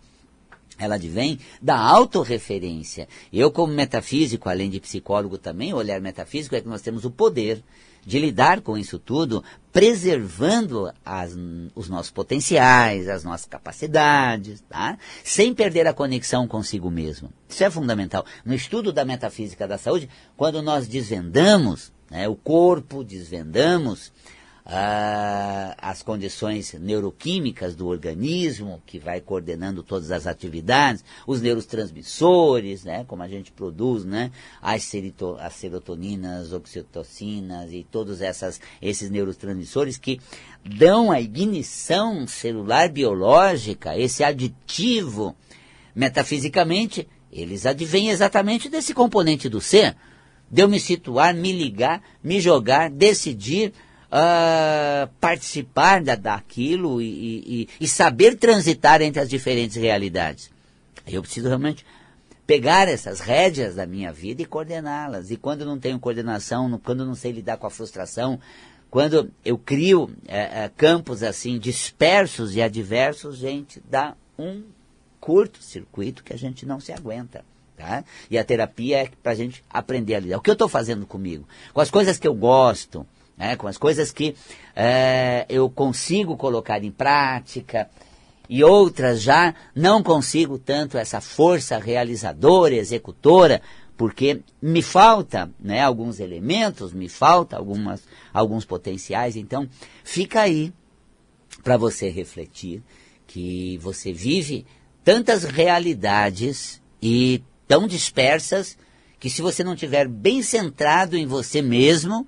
ela 0.77 0.95
advém 0.95 1.39
da 1.61 1.77
autorreferência. 1.77 3.07
Eu, 3.31 3.51
como 3.51 3.73
metafísico, 3.73 4.49
além 4.49 4.69
de 4.69 4.79
psicólogo 4.79 5.37
também, 5.37 5.73
olhar 5.73 5.99
metafísico 5.99 6.55
é 6.55 6.61
que 6.61 6.67
nós 6.67 6.81
temos 6.81 7.05
o 7.05 7.11
poder 7.11 7.63
de 8.05 8.19
lidar 8.19 8.61
com 8.61 8.77
isso 8.77 8.97
tudo, 8.97 9.43
preservando 9.73 10.89
as, 11.03 11.35
os 11.75 11.89
nossos 11.89 12.09
potenciais, 12.09 13.09
as 13.09 13.25
nossas 13.25 13.45
capacidades, 13.45 14.63
tá? 14.69 14.97
sem 15.25 15.53
perder 15.53 15.85
a 15.87 15.93
conexão 15.93 16.47
consigo 16.47 16.89
mesmo. 16.89 17.29
Isso 17.49 17.65
é 17.65 17.69
fundamental. 17.69 18.25
No 18.45 18.53
estudo 18.53 18.93
da 18.93 19.03
metafísica 19.03 19.67
da 19.67 19.77
saúde, 19.77 20.07
quando 20.37 20.61
nós 20.61 20.87
desvendamos 20.87 21.91
né, 22.09 22.29
o 22.29 22.35
corpo, 22.35 23.03
desvendamos 23.03 24.13
ah, 24.69 25.75
as 25.77 26.03
condições 26.03 26.73
neuroquímicas 26.73 27.73
do 27.73 27.87
organismo, 27.87 28.83
que 28.85 28.99
vai 28.99 29.21
coordenando 29.21 29.81
todas 29.81 30.11
as 30.11 30.27
atividades, 30.27 31.05
os 31.25 31.41
neurotransmissores, 31.41 32.83
né, 32.83 33.05
como 33.07 33.23
a 33.23 33.29
gente 33.29 33.49
produz, 33.49 34.03
né, 34.03 34.29
as, 34.61 34.91
as 35.39 35.53
serotoninas, 35.53 36.51
oxitocinas 36.51 37.71
e 37.71 37.87
todos 37.89 38.19
essas, 38.21 38.59
esses 38.81 39.09
neurotransmissores 39.09 39.97
que 39.97 40.19
dão 40.65 41.11
a 41.11 41.21
ignição 41.21 42.27
celular 42.27 42.89
biológica, 42.89 43.97
esse 43.97 44.21
aditivo, 44.21 45.33
metafisicamente, 45.95 47.07
eles 47.31 47.65
advêm 47.65 48.09
exatamente 48.09 48.67
desse 48.67 48.93
componente 48.93 49.47
do 49.47 49.61
ser, 49.61 49.95
de 50.51 50.61
eu 50.61 50.67
me 50.67 50.79
situar, 50.79 51.33
me 51.33 51.53
ligar, 51.53 52.01
me 52.21 52.41
jogar, 52.41 52.89
decidir, 52.89 53.73
uh, 54.11 55.07
participar 55.19 56.03
da, 56.03 56.15
daquilo 56.15 57.01
e, 57.01 57.07
e, 57.63 57.69
e 57.79 57.87
saber 57.87 58.35
transitar 58.35 59.01
entre 59.01 59.21
as 59.21 59.29
diferentes 59.29 59.75
realidades. 59.75 60.49
Eu 61.05 61.21
preciso 61.21 61.47
realmente 61.47 61.85
pegar 62.45 62.87
essas 62.87 63.19
rédeas 63.19 63.75
da 63.75 63.85
minha 63.85 64.11
vida 64.11 64.41
e 64.41 64.45
coordená-las. 64.45 65.31
E 65.31 65.37
quando 65.37 65.65
não 65.65 65.77
tenho 65.77 65.99
coordenação, 65.99 66.79
quando 66.83 67.05
não 67.05 67.15
sei 67.15 67.31
lidar 67.31 67.57
com 67.57 67.67
a 67.67 67.69
frustração, 67.69 68.39
quando 68.89 69.29
eu 69.43 69.57
crio 69.57 70.09
é, 70.27 70.63
é, 70.63 70.71
campos 70.75 71.23
assim 71.23 71.59
dispersos 71.59 72.55
e 72.55 72.61
adversos, 72.61 73.37
gente, 73.37 73.81
dá 73.89 74.15
um 74.39 74.63
curto-circuito 75.19 76.23
que 76.23 76.31
a 76.31 76.37
gente 76.37 76.65
não 76.65 76.79
se 76.79 76.93
aguenta. 76.93 77.43
Tá? 77.75 78.03
E 78.31 78.39
a 78.39 78.43
terapia 78.43 79.03
é 79.03 79.09
para 79.21 79.33
a 79.33 79.35
gente 79.35 79.63
aprender 79.69 80.15
a 80.15 80.19
lidar. 80.19 80.37
O 80.37 80.41
que 80.41 80.49
eu 80.49 80.53
estou 80.53 80.67
fazendo 80.67 81.05
comigo? 81.05 81.47
Com 81.73 81.81
as 81.81 81.91
coisas 81.91 82.17
que 82.17 82.27
eu 82.27 82.33
gosto, 82.33 83.05
né, 83.37 83.55
com 83.55 83.67
as 83.67 83.77
coisas 83.77 84.11
que 84.11 84.35
é, 84.75 85.45
eu 85.47 85.69
consigo 85.69 86.35
colocar 86.35 86.83
em 86.83 86.91
prática 86.91 87.89
e 88.49 88.63
outras 88.63 89.21
já 89.21 89.53
não 89.75 90.01
consigo 90.01 90.57
tanto 90.57 90.97
essa 90.97 91.21
força 91.21 91.77
realizadora, 91.77 92.75
executora, 92.75 93.61
porque 93.95 94.41
me 94.61 94.81
falta 94.81 95.49
né, 95.59 95.81
alguns 95.81 96.19
elementos, 96.19 96.93
me 96.93 97.09
falta 97.09 97.57
algumas, 97.57 98.03
alguns 98.33 98.63
potenciais. 98.63 99.35
Então, 99.35 99.67
fica 100.03 100.41
aí 100.41 100.71
para 101.63 101.77
você 101.77 102.09
refletir 102.09 102.81
que 103.25 103.77
você 103.79 104.13
vive 104.13 104.65
tantas 105.03 105.43
realidades 105.43 106.81
e 107.01 107.43
tão 107.67 107.87
dispersas 107.87 108.77
que 109.19 109.29
se 109.29 109.41
você 109.41 109.63
não 109.63 109.73
estiver 109.73 110.07
bem 110.07 110.41
centrado 110.41 111.17
em 111.17 111.25
você 111.25 111.61
mesmo, 111.61 112.27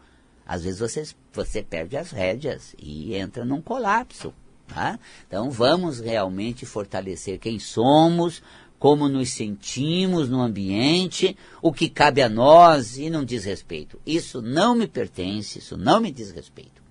às 0.49 0.63
vezes 0.63 0.79
você, 0.79 1.07
você 1.31 1.61
perde 1.61 1.95
as 1.95 2.09
rédeas 2.09 2.73
e 2.79 3.13
entra 3.13 3.45
num 3.45 3.61
colapso. 3.61 4.33
Tá? 4.67 4.99
Então 5.27 5.51
vamos 5.51 5.99
realmente 5.99 6.65
fortalecer 6.65 7.37
quem 7.37 7.59
somos, 7.59 8.41
como 8.79 9.07
nos 9.07 9.29
sentimos 9.29 10.27
no 10.27 10.41
ambiente, 10.41 11.37
o 11.61 11.71
que 11.71 11.87
cabe 11.87 12.23
a 12.23 12.29
nós 12.29 12.97
e 12.97 13.11
não 13.11 13.23
diz 13.23 13.45
respeito. 13.45 14.01
Isso 14.03 14.41
não 14.41 14.73
me 14.73 14.87
pertence, 14.87 15.59
isso 15.59 15.77
não 15.77 15.99
me 15.99 16.11
diz 16.11 16.31
respeito. 16.31 16.81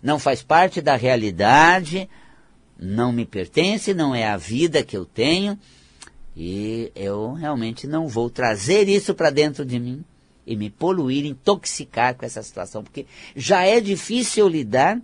Não 0.00 0.16
faz 0.16 0.40
parte 0.40 0.80
da 0.80 0.94
realidade, 0.94 2.08
não 2.78 3.10
me 3.10 3.26
pertence, 3.26 3.92
não 3.92 4.14
é 4.14 4.28
a 4.28 4.36
vida 4.36 4.84
que 4.84 4.96
eu 4.96 5.04
tenho 5.04 5.58
e 6.36 6.92
eu 6.94 7.32
realmente 7.32 7.84
não 7.84 8.06
vou 8.06 8.30
trazer 8.30 8.88
isso 8.88 9.12
para 9.12 9.30
dentro 9.30 9.64
de 9.64 9.80
mim 9.80 10.04
e 10.46 10.56
me 10.56 10.70
poluir, 10.70 11.24
intoxicar 11.24 12.14
com 12.14 12.24
essa 12.24 12.42
situação, 12.42 12.82
porque 12.82 13.06
já 13.34 13.64
é 13.64 13.80
difícil 13.80 14.48
lidar 14.48 15.00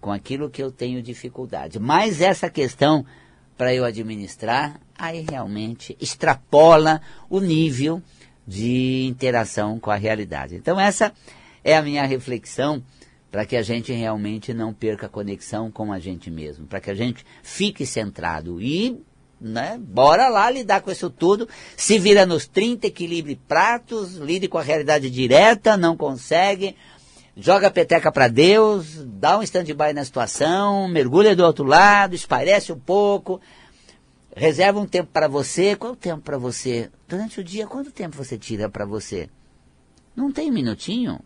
com 0.00 0.10
aquilo 0.10 0.50
que 0.50 0.62
eu 0.62 0.72
tenho 0.72 1.02
dificuldade. 1.02 1.78
Mas 1.78 2.20
essa 2.20 2.50
questão 2.50 3.06
para 3.56 3.72
eu 3.72 3.84
administrar, 3.84 4.80
aí 4.98 5.24
realmente 5.28 5.96
extrapola 6.00 7.00
o 7.30 7.38
nível 7.38 8.02
de 8.46 9.06
interação 9.06 9.78
com 9.78 9.90
a 9.90 9.96
realidade. 9.96 10.56
Então 10.56 10.80
essa 10.80 11.12
é 11.62 11.76
a 11.76 11.82
minha 11.82 12.04
reflexão 12.04 12.82
para 13.30 13.46
que 13.46 13.56
a 13.56 13.62
gente 13.62 13.92
realmente 13.92 14.52
não 14.52 14.74
perca 14.74 15.06
a 15.06 15.08
conexão 15.08 15.70
com 15.70 15.92
a 15.92 15.98
gente 15.98 16.30
mesmo, 16.30 16.66
para 16.66 16.80
que 16.80 16.90
a 16.90 16.94
gente 16.94 17.24
fique 17.42 17.86
centrado 17.86 18.60
e 18.60 19.02
né? 19.42 19.78
Bora 19.80 20.28
lá 20.28 20.50
lidar 20.50 20.80
com 20.80 20.90
isso 20.90 21.10
tudo. 21.10 21.48
Se 21.76 21.98
vira 21.98 22.24
nos 22.24 22.46
30, 22.46 22.86
equilibre 22.86 23.40
pratos, 23.48 24.16
lide 24.16 24.48
com 24.48 24.58
a 24.58 24.62
realidade 24.62 25.10
direta, 25.10 25.76
não 25.76 25.96
consegue. 25.96 26.76
Joga 27.36 27.68
a 27.68 27.70
peteca 27.70 28.12
para 28.12 28.28
Deus, 28.28 29.04
dá 29.04 29.38
um 29.38 29.42
stand-by 29.42 29.92
na 29.94 30.04
situação, 30.04 30.86
mergulha 30.86 31.34
do 31.34 31.42
outro 31.42 31.64
lado, 31.64 32.14
esparece 32.14 32.72
um 32.72 32.78
pouco. 32.78 33.40
reserva 34.36 34.78
um 34.78 34.86
tempo 34.86 35.10
para 35.12 35.28
você. 35.28 35.74
Qual 35.74 35.92
é 35.92 35.94
o 35.94 35.96
tempo 35.96 36.22
para 36.22 36.38
você? 36.38 36.90
Durante 37.08 37.40
o 37.40 37.44
dia, 37.44 37.66
quanto 37.66 37.90
tempo 37.90 38.16
você 38.16 38.36
tira 38.36 38.68
para 38.68 38.84
você? 38.84 39.28
Não 40.14 40.30
tem 40.30 40.50
minutinho? 40.50 41.20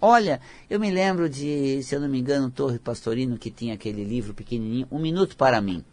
Olha, 0.00 0.40
eu 0.70 0.78
me 0.78 0.90
lembro 0.90 1.28
de, 1.28 1.82
se 1.82 1.94
eu 1.94 2.00
não 2.00 2.08
me 2.08 2.20
engano, 2.20 2.50
Torre 2.50 2.78
Pastorino, 2.78 3.36
que 3.36 3.50
tinha 3.50 3.74
aquele 3.74 4.04
livro 4.04 4.32
pequenininho, 4.32 4.86
Um 4.90 4.98
Minuto 4.98 5.36
para 5.36 5.60
Mim. 5.60 5.84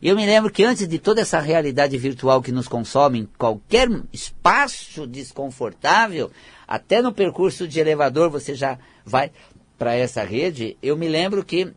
Eu 0.00 0.14
me 0.14 0.24
lembro 0.24 0.50
que 0.50 0.62
antes 0.62 0.86
de 0.86 0.98
toda 0.98 1.20
essa 1.20 1.40
realidade 1.40 1.98
virtual 1.98 2.40
que 2.40 2.52
nos 2.52 2.68
consome 2.68 3.20
em 3.20 3.28
qualquer 3.36 3.88
espaço 4.12 5.06
desconfortável, 5.06 6.30
até 6.66 7.02
no 7.02 7.12
percurso 7.12 7.66
de 7.66 7.80
elevador 7.80 8.30
você 8.30 8.54
já 8.54 8.78
vai 9.04 9.32
para 9.76 9.94
essa 9.94 10.22
rede, 10.22 10.76
eu 10.80 10.96
me 10.96 11.08
lembro 11.08 11.44
que 11.44 11.64
uh, 11.64 11.74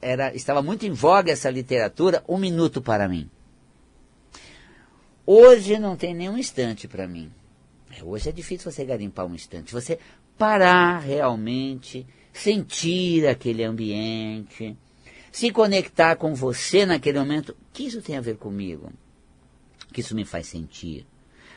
era, 0.00 0.34
estava 0.34 0.62
muito 0.62 0.84
em 0.84 0.92
voga 0.92 1.32
essa 1.32 1.50
literatura, 1.50 2.22
Um 2.28 2.38
Minuto 2.38 2.82
para 2.82 3.08
Mim. 3.08 3.30
Hoje 5.26 5.78
não 5.78 5.96
tem 5.96 6.14
nenhum 6.14 6.36
instante 6.36 6.86
para 6.86 7.08
mim. 7.08 7.32
Hoje 8.02 8.28
é 8.28 8.32
difícil 8.32 8.70
você 8.70 8.84
garimpar 8.84 9.24
um 9.24 9.34
instante. 9.34 9.72
Você 9.72 9.98
parar 10.36 10.98
realmente, 10.98 12.06
sentir 12.30 13.26
aquele 13.26 13.64
ambiente, 13.64 14.76
se 15.34 15.50
conectar 15.50 16.14
com 16.14 16.32
você 16.32 16.86
naquele 16.86 17.18
momento. 17.18 17.48
O 17.48 17.56
que 17.72 17.82
isso 17.82 18.00
tem 18.00 18.16
a 18.16 18.20
ver 18.20 18.36
comigo? 18.36 18.92
O 19.90 19.92
que 19.92 20.00
isso 20.00 20.14
me 20.14 20.24
faz 20.24 20.46
sentir? 20.46 21.04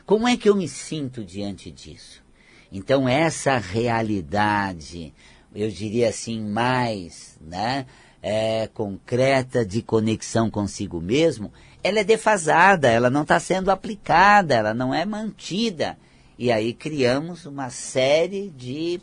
Como 0.04 0.28
é 0.28 0.36
que 0.36 0.50
eu 0.50 0.56
me 0.56 0.68
sinto 0.68 1.24
diante 1.24 1.70
disso? 1.70 2.24
Então, 2.72 3.08
essa 3.08 3.60
realidade, 3.60 5.14
eu 5.54 5.70
diria 5.70 6.10
assim, 6.10 6.42
mais 6.42 7.38
né, 7.40 7.86
é, 8.20 8.66
concreta 8.74 9.64
de 9.64 9.84
conexão 9.84 10.50
consigo 10.50 11.00
mesmo, 11.00 11.54
ela 11.84 12.00
é 12.00 12.04
defasada, 12.04 12.90
ela 12.90 13.12
não 13.12 13.22
está 13.22 13.40
sendo 13.40 13.70
aplicada, 13.70 14.56
ela 14.56 14.74
não 14.74 14.92
é 14.92 15.06
mantida. 15.06 16.00
E 16.36 16.52
aí 16.52 16.74
criamos 16.74 17.46
uma 17.46 17.70
série 17.70 18.50
de 18.50 19.00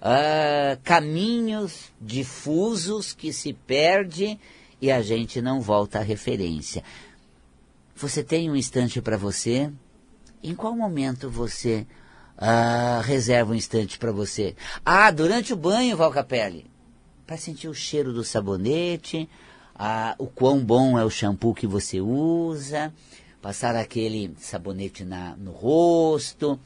uh, 0.00 0.80
caminhos 0.82 1.92
difusos 2.00 3.12
que 3.12 3.32
se 3.32 3.52
perde 3.52 4.38
e 4.80 4.90
a 4.90 5.02
gente 5.02 5.40
não 5.40 5.60
volta 5.60 5.98
à 5.98 6.02
referência. 6.02 6.82
Você 7.94 8.24
tem 8.24 8.50
um 8.50 8.56
instante 8.56 9.00
para 9.02 9.16
você? 9.16 9.70
Em 10.42 10.54
qual 10.54 10.74
momento 10.74 11.28
você 11.28 11.86
uh, 12.38 13.02
reserva 13.02 13.52
um 13.52 13.54
instante 13.54 13.98
para 13.98 14.10
você? 14.10 14.56
Ah, 14.84 15.10
durante 15.10 15.52
o 15.52 15.56
banho, 15.56 15.96
Valcapelli. 15.96 16.66
Para 17.26 17.36
sentir 17.36 17.68
o 17.68 17.74
cheiro 17.74 18.12
do 18.12 18.24
sabonete, 18.24 19.28
o 20.18 20.26
quão 20.26 20.64
bom 20.64 20.98
é 20.98 21.04
o 21.04 21.10
shampoo 21.10 21.54
que 21.54 21.66
você 21.66 22.00
usa, 22.00 22.92
passar 23.40 23.76
aquele 23.76 24.34
sabonete 24.38 25.04
na, 25.04 25.36
no 25.36 25.52
rosto, 25.52 26.58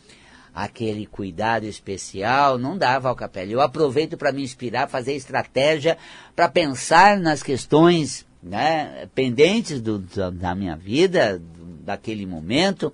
aquele 0.55 1.05
cuidado 1.05 1.65
especial, 1.65 2.57
não 2.57 2.79
dá, 2.79 2.99
Valcapelli. 2.99 3.53
Eu 3.53 3.61
aproveito 3.61 4.17
para 4.17 4.31
me 4.31 4.43
inspirar, 4.43 4.89
fazer 4.89 5.15
estratégia, 5.15 5.99
para 6.37 6.49
pensar 6.49 7.19
nas 7.19 7.43
questões 7.43 8.25
né, 8.41 9.09
pendentes 9.15 9.81
do, 9.81 9.99
da 9.99 10.55
minha 10.55 10.77
vida, 10.77 11.43
daquele 11.81 12.25
momento. 12.25 12.93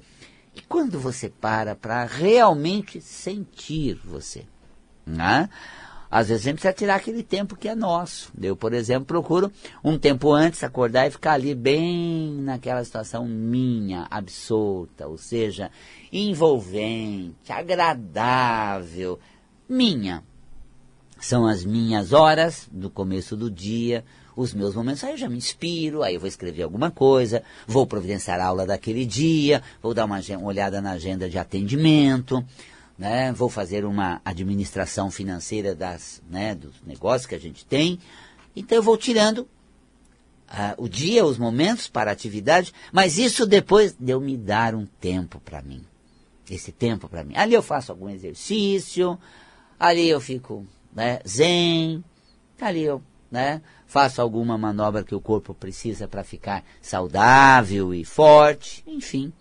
E 0.55 0.61
quando 0.62 0.99
você 0.99 1.29
para 1.29 1.75
para 1.75 2.05
realmente 2.05 3.00
sentir 3.00 4.00
você, 4.05 4.45
né? 5.07 5.49
Às 6.11 6.29
vezes 6.29 6.43
a 6.43 6.50
gente 6.50 6.55
precisa 6.55 6.75
tirar 6.75 6.97
aquele 6.97 7.23
tempo 7.23 7.55
que 7.55 7.69
é 7.69 7.75
nosso. 7.75 8.33
Eu, 8.40 8.57
por 8.57 8.73
exemplo, 8.73 9.05
procuro 9.05 9.52
um 9.85 9.97
tempo 9.97 10.33
antes 10.33 10.64
acordar 10.64 11.07
e 11.07 11.11
ficar 11.11 11.35
ali 11.35 11.55
bem 11.55 12.33
naquela 12.40 12.83
situação 12.83 13.25
minha, 13.26 14.09
absoluta, 14.11 15.07
ou 15.07 15.17
seja, 15.17 15.71
envolvente, 16.12 17.52
agradável, 17.52 19.21
minha. 19.69 20.25
São 21.21 21.47
as 21.47 21.64
minhas 21.64 22.12
horas 22.12 22.69
do 22.73 22.90
começo 22.90 23.37
do 23.37 23.49
dia, 23.49 24.05
os 24.35 24.52
meus 24.52 24.75
momentos. 24.75 25.05
Aí 25.05 25.12
eu 25.12 25.19
já 25.19 25.29
me 25.29 25.37
inspiro, 25.37 26.02
aí 26.02 26.14
eu 26.14 26.21
vou 26.21 26.29
escrever 26.29 26.62
alguma 26.62 26.90
coisa, 26.90 27.43
vou 27.69 27.87
providenciar 27.87 28.40
a 28.40 28.47
aula 28.47 28.67
daquele 28.67 29.05
dia, 29.05 29.62
vou 29.81 29.95
dar 29.95 30.07
uma, 30.07 30.19
uma 30.19 30.47
olhada 30.47 30.81
na 30.81 30.93
agenda 30.93 31.29
de 31.29 31.38
atendimento 31.38 32.44
né, 33.00 33.32
vou 33.32 33.48
fazer 33.48 33.86
uma 33.86 34.20
administração 34.22 35.10
financeira 35.10 35.74
das, 35.74 36.22
né, 36.28 36.54
dos 36.54 36.82
negócios 36.82 37.24
que 37.24 37.34
a 37.34 37.40
gente 37.40 37.64
tem. 37.64 37.98
Então 38.54 38.76
eu 38.76 38.82
vou 38.82 38.98
tirando 38.98 39.38
uh, 39.38 40.76
o 40.76 40.86
dia, 40.86 41.24
os 41.24 41.38
momentos 41.38 41.88
para 41.88 42.10
atividade, 42.10 42.74
mas 42.92 43.16
isso 43.16 43.46
depois 43.46 43.96
de 43.98 44.12
eu 44.12 44.20
me 44.20 44.36
dar 44.36 44.74
um 44.74 44.84
tempo 44.84 45.40
para 45.40 45.62
mim. 45.62 45.82
Esse 46.50 46.72
tempo 46.72 47.08
para 47.08 47.24
mim. 47.24 47.34
Ali 47.36 47.54
eu 47.54 47.62
faço 47.62 47.90
algum 47.90 48.10
exercício, 48.10 49.18
ali 49.78 50.06
eu 50.06 50.20
fico 50.20 50.66
né, 50.92 51.20
zen, 51.26 52.04
ali 52.60 52.82
eu 52.82 53.00
né, 53.30 53.62
faço 53.86 54.20
alguma 54.20 54.58
manobra 54.58 55.02
que 55.02 55.14
o 55.14 55.22
corpo 55.22 55.54
precisa 55.54 56.06
para 56.06 56.22
ficar 56.22 56.62
saudável 56.82 57.94
e 57.94 58.04
forte, 58.04 58.84
enfim. 58.86 59.32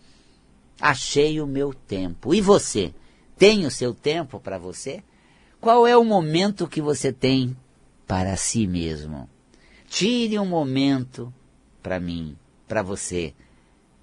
Achei 0.79 1.41
o 1.41 1.45
meu 1.45 1.73
tempo. 1.73 2.33
E 2.33 2.39
você? 2.39 2.93
Tem 3.39 3.65
o 3.65 3.71
seu 3.71 3.93
tempo 3.93 4.39
para 4.39 4.57
você? 4.57 5.01
Qual 5.61 5.87
é 5.87 5.95
o 5.95 6.03
momento 6.03 6.67
que 6.67 6.81
você 6.81 7.11
tem 7.13 7.55
para 8.05 8.35
si 8.35 8.67
mesmo? 8.67 9.29
Tire 9.87 10.37
um 10.37 10.45
momento 10.45 11.33
para 11.81 11.99
mim, 11.99 12.37
para 12.67 12.83
você. 12.83 13.33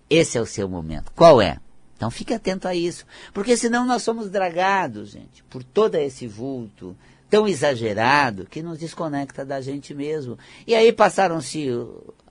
Esse 0.09 0.39
é 0.39 0.41
o 0.41 0.47
seu 0.47 0.69
momento. 0.69 1.13
Qual 1.15 1.41
é? 1.41 1.59
Então 1.97 2.11
fique 2.11 2.33
atento 2.33 2.67
a 2.67 2.75
isso, 2.75 3.07
porque 3.33 3.57
senão 3.57 3.87
nós 3.87 4.03
somos 4.03 4.31
dragados, 4.31 5.11
gente, 5.11 5.43
por 5.45 5.63
todo 5.63 5.95
esse 5.95 6.27
vulto 6.27 6.97
tão 7.29 7.47
exagerado 7.47 8.47
que 8.47 8.63
nos 8.63 8.79
desconecta 8.79 9.45
da 9.45 9.61
gente 9.61 9.93
mesmo. 9.93 10.39
E 10.67 10.75
aí 10.75 10.93
passaram-se 10.93 11.69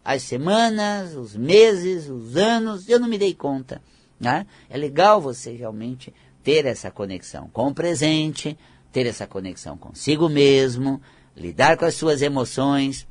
as 0.04 0.24
semanas, 0.24 1.16
os 1.16 1.36
meses, 1.36 2.10
os 2.10 2.36
anos, 2.38 2.90
eu 2.90 3.00
não 3.00 3.08
me 3.08 3.18
dei 3.18 3.34
conta. 3.34 3.82
Né? 4.20 4.48
É 4.70 4.78
legal 4.78 5.20
você 5.20 5.52
realmente 5.52 6.14
ter 6.46 6.68
essa 6.68 6.92
conexão 6.92 7.50
com 7.52 7.70
o 7.70 7.74
presente, 7.74 8.56
ter 8.92 9.08
essa 9.08 9.26
conexão 9.26 9.76
consigo 9.76 10.30
mesmo, 10.30 11.02
lidar 11.36 11.76
com 11.76 11.86
as 11.86 11.96
suas 11.96 12.22
emoções, 12.22 13.08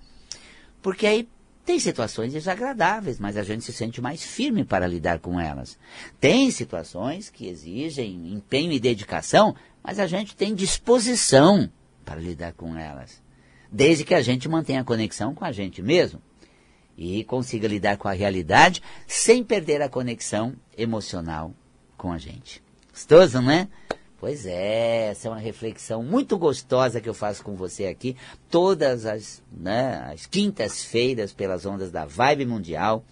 porque 0.80 1.04
aí 1.04 1.28
tem 1.64 1.80
situações 1.80 2.32
desagradáveis, 2.32 3.18
mas 3.18 3.36
a 3.36 3.42
gente 3.42 3.64
se 3.64 3.72
sente 3.72 4.00
mais 4.00 4.22
firme 4.22 4.64
para 4.64 4.86
lidar 4.86 5.18
com 5.18 5.40
elas. 5.40 5.76
Tem 6.20 6.48
situações 6.52 7.28
que 7.28 7.48
exigem 7.48 8.32
empenho 8.32 8.70
e 8.70 8.78
dedicação, 8.78 9.56
mas 9.82 9.98
a 9.98 10.06
gente 10.06 10.36
tem 10.36 10.54
disposição 10.54 11.68
para 12.04 12.20
lidar 12.20 12.52
com 12.52 12.76
elas. 12.76 13.20
Desde 13.72 14.04
que 14.04 14.14
a 14.14 14.22
gente 14.22 14.48
mantenha 14.48 14.82
a 14.82 14.84
conexão 14.84 15.34
com 15.34 15.44
a 15.44 15.50
gente 15.50 15.82
mesmo 15.82 16.22
e 16.96 17.24
consiga 17.24 17.66
lidar 17.66 17.96
com 17.96 18.06
a 18.06 18.12
realidade 18.12 18.80
sem 19.08 19.42
perder 19.42 19.82
a 19.82 19.88
conexão 19.88 20.54
emocional 20.78 21.52
com 21.96 22.12
a 22.12 22.18
gente. 22.18 22.62
Gostoso, 22.94 23.42
né? 23.42 23.66
Pois 24.20 24.46
é, 24.46 25.08
essa 25.08 25.26
é 25.26 25.30
uma 25.32 25.40
reflexão 25.40 26.00
muito 26.00 26.38
gostosa 26.38 27.00
que 27.00 27.08
eu 27.08 27.12
faço 27.12 27.42
com 27.42 27.56
você 27.56 27.86
aqui, 27.86 28.16
todas 28.48 29.04
as, 29.04 29.42
né, 29.50 30.12
as 30.12 30.26
quintas-feiras 30.26 31.32
pelas 31.32 31.66
ondas 31.66 31.90
da 31.90 32.06
Vibe 32.06 32.46
Mundial. 32.46 33.04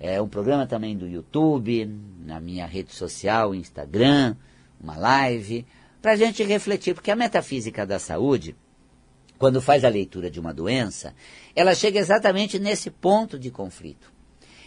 É 0.00 0.22
um 0.22 0.26
programa 0.26 0.66
também 0.66 0.96
do 0.96 1.06
YouTube, 1.06 1.84
na 2.24 2.40
minha 2.40 2.64
rede 2.64 2.94
social, 2.94 3.54
Instagram, 3.54 4.36
uma 4.82 4.96
live, 4.96 5.66
para 6.00 6.12
a 6.12 6.16
gente 6.16 6.42
refletir, 6.42 6.94
porque 6.94 7.10
a 7.10 7.16
metafísica 7.16 7.84
da 7.86 7.98
saúde, 7.98 8.56
quando 9.38 9.60
faz 9.60 9.84
a 9.84 9.90
leitura 9.90 10.30
de 10.30 10.40
uma 10.40 10.54
doença, 10.54 11.14
ela 11.54 11.74
chega 11.74 11.98
exatamente 11.98 12.58
nesse 12.58 12.90
ponto 12.90 13.38
de 13.38 13.50
conflito. 13.50 14.10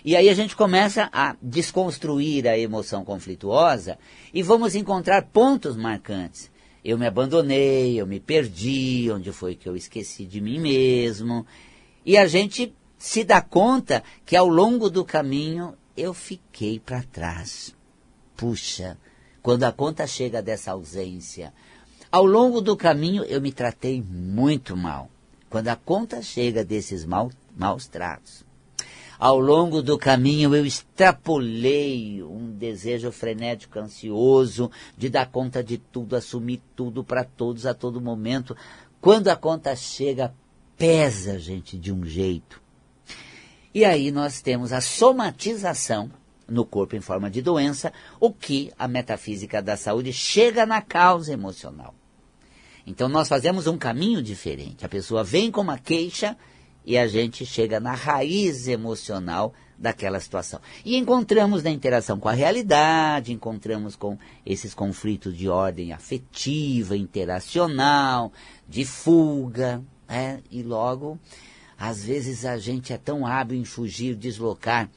E 0.05 0.17
aí 0.17 0.27
a 0.27 0.33
gente 0.33 0.55
começa 0.55 1.09
a 1.13 1.35
desconstruir 1.41 2.45
a 2.45 2.57
emoção 2.57 3.05
conflituosa 3.05 3.97
e 4.33 4.43
vamos 4.43 4.75
encontrar 4.75 5.21
pontos 5.23 5.77
marcantes. 5.77 6.51
Eu 6.83 6.97
me 6.97 7.07
abandonei, 7.07 7.99
eu 7.99 8.05
me 8.05 8.19
perdi, 8.19 9.09
onde 9.09 9.31
foi 9.31 9.55
que 9.55 9.69
eu 9.69 9.77
esqueci 9.77 10.25
de 10.25 10.41
mim 10.41 10.59
mesmo. 10.59 11.45
E 12.05 12.17
a 12.17 12.27
gente 12.27 12.75
se 12.97 13.23
dá 13.23 13.41
conta 13.41 14.03
que 14.25 14.35
ao 14.35 14.47
longo 14.47 14.89
do 14.89 15.05
caminho 15.05 15.73
eu 15.95 16.13
fiquei 16.13 16.79
para 16.79 17.03
trás. 17.03 17.73
Puxa, 18.35 18.97
quando 19.41 19.63
a 19.63 19.71
conta 19.71 20.05
chega 20.05 20.41
dessa 20.41 20.71
ausência, 20.71 21.53
ao 22.11 22.25
longo 22.25 22.59
do 22.59 22.75
caminho 22.75 23.23
eu 23.23 23.39
me 23.39 23.53
tratei 23.53 24.01
muito 24.01 24.75
mal. 24.75 25.09
Quando 25.49 25.69
a 25.69 25.77
conta 25.77 26.21
chega 26.21 26.65
desses 26.65 27.05
mal, 27.05 27.31
maus 27.55 27.87
tratos, 27.87 28.43
ao 29.23 29.39
longo 29.39 29.81
do 29.81 29.97
caminho 29.97 30.53
eu 30.53 30.65
extrapolei 30.65 32.21
um 32.21 32.51
desejo 32.51 33.09
frenético, 33.09 33.79
ansioso, 33.79 34.69
de 34.97 35.07
dar 35.07 35.31
conta 35.31 35.63
de 35.63 35.77
tudo, 35.77 36.17
assumir 36.17 36.61
tudo 36.75 37.05
para 37.05 37.23
todos 37.23 37.65
a 37.65 37.73
todo 37.73 38.01
momento. 38.01 38.53
Quando 38.99 39.29
a 39.29 39.37
conta 39.37 39.73
chega, 39.77 40.35
pesa, 40.77 41.39
gente, 41.39 41.77
de 41.77 41.89
um 41.89 42.03
jeito. 42.03 42.61
E 43.73 43.85
aí 43.85 44.11
nós 44.11 44.41
temos 44.41 44.73
a 44.73 44.81
somatização 44.81 46.11
no 46.45 46.65
corpo 46.65 46.97
em 46.97 46.99
forma 46.99 47.31
de 47.31 47.41
doença, 47.41 47.93
o 48.19 48.29
que 48.29 48.73
a 48.77 48.89
metafísica 48.89 49.61
da 49.61 49.77
saúde 49.77 50.11
chega 50.11 50.65
na 50.65 50.81
causa 50.81 51.31
emocional. 51.31 51.95
Então 52.85 53.07
nós 53.07 53.29
fazemos 53.29 53.67
um 53.67 53.77
caminho 53.77 54.21
diferente. 54.21 54.85
A 54.85 54.89
pessoa 54.89 55.23
vem 55.23 55.49
com 55.49 55.61
uma 55.61 55.77
queixa 55.77 56.35
e 56.85 56.97
a 56.97 57.07
gente 57.07 57.45
chega 57.45 57.79
na 57.79 57.93
raiz 57.93 58.67
emocional 58.67 59.53
daquela 59.77 60.19
situação. 60.19 60.59
E 60.85 60.95
encontramos 60.97 61.63
na 61.63 61.69
interação 61.69 62.19
com 62.19 62.29
a 62.29 62.33
realidade, 62.33 63.33
encontramos 63.33 63.95
com 63.95 64.17
esses 64.45 64.73
conflitos 64.73 65.35
de 65.35 65.49
ordem 65.49 65.91
afetiva, 65.91 66.95
interacional, 66.95 68.31
de 68.67 68.85
fuga, 68.85 69.83
né? 70.07 70.41
e 70.51 70.63
logo, 70.63 71.19
às 71.77 72.03
vezes 72.03 72.45
a 72.45 72.57
gente 72.57 72.93
é 72.93 72.97
tão 72.97 73.25
hábil 73.25 73.59
em 73.59 73.65
fugir, 73.65 74.15
deslocar, 74.15 74.89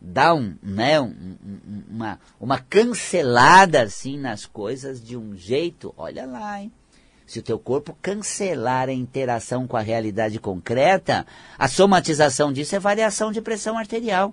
dá 0.00 0.34
um, 0.34 0.54
né, 0.62 1.00
um, 1.00 1.36
uma, 1.88 2.20
uma 2.38 2.58
cancelada 2.58 3.82
assim 3.82 4.18
nas 4.18 4.44
coisas 4.44 5.02
de 5.02 5.16
um 5.16 5.36
jeito, 5.36 5.94
olha 5.96 6.26
lá, 6.26 6.60
hein? 6.60 6.72
Se 7.26 7.40
o 7.40 7.42
teu 7.42 7.58
corpo 7.58 7.96
cancelar 8.00 8.88
a 8.88 8.92
interação 8.92 9.66
com 9.66 9.76
a 9.76 9.80
realidade 9.80 10.38
concreta, 10.38 11.26
a 11.58 11.66
somatização 11.66 12.52
disso 12.52 12.76
é 12.76 12.78
variação 12.78 13.32
de 13.32 13.40
pressão 13.40 13.76
arterial. 13.76 14.32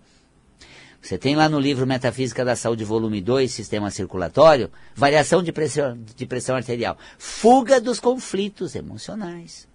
Você 1.01 1.17
tem 1.17 1.35
lá 1.35 1.49
no 1.49 1.59
livro 1.59 1.85
Metafísica 1.85 2.45
da 2.45 2.55
Saúde, 2.55 2.85
volume 2.85 3.19
2, 3.19 3.51
Sistema 3.51 3.91
Circulatório, 3.91 4.71
variação 4.95 5.43
de 5.43 5.51
pressão, 5.51 5.99
de 6.15 6.25
pressão 6.25 6.55
arterial. 6.55 6.97
Fuga 7.17 7.81
dos 7.81 7.99
conflitos 7.99 8.73
emocionais. 8.73 9.67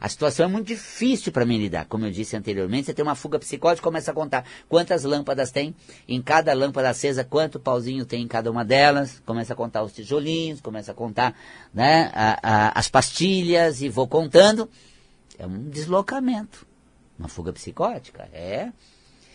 A 0.00 0.08
situação 0.08 0.46
é 0.46 0.48
muito 0.48 0.68
difícil 0.68 1.32
para 1.32 1.44
mim 1.44 1.58
lidar. 1.58 1.86
Como 1.86 2.04
eu 2.04 2.10
disse 2.10 2.36
anteriormente, 2.36 2.86
você 2.86 2.94
tem 2.94 3.02
uma 3.02 3.14
fuga 3.14 3.38
psicótica, 3.38 3.82
começa 3.82 4.10
a 4.10 4.14
contar 4.14 4.44
quantas 4.68 5.04
lâmpadas 5.04 5.50
tem 5.50 5.74
em 6.06 6.22
cada 6.22 6.52
lâmpada 6.54 6.90
acesa, 6.90 7.24
quanto 7.24 7.58
pauzinho 7.58 8.04
tem 8.04 8.22
em 8.22 8.28
cada 8.28 8.50
uma 8.50 8.64
delas, 8.64 9.20
começa 9.26 9.52
a 9.52 9.56
contar 9.56 9.82
os 9.82 9.92
tijolinhos, 9.92 10.60
começa 10.60 10.92
a 10.92 10.94
contar 10.94 11.34
né, 11.72 12.10
a, 12.14 12.38
a, 12.42 12.78
as 12.78 12.88
pastilhas 12.88 13.82
e 13.82 13.88
vou 13.88 14.06
contando. 14.06 14.68
É 15.38 15.46
um 15.46 15.68
deslocamento. 15.68 16.66
Uma 17.18 17.28
fuga 17.28 17.52
psicótica, 17.52 18.28
é. 18.32 18.70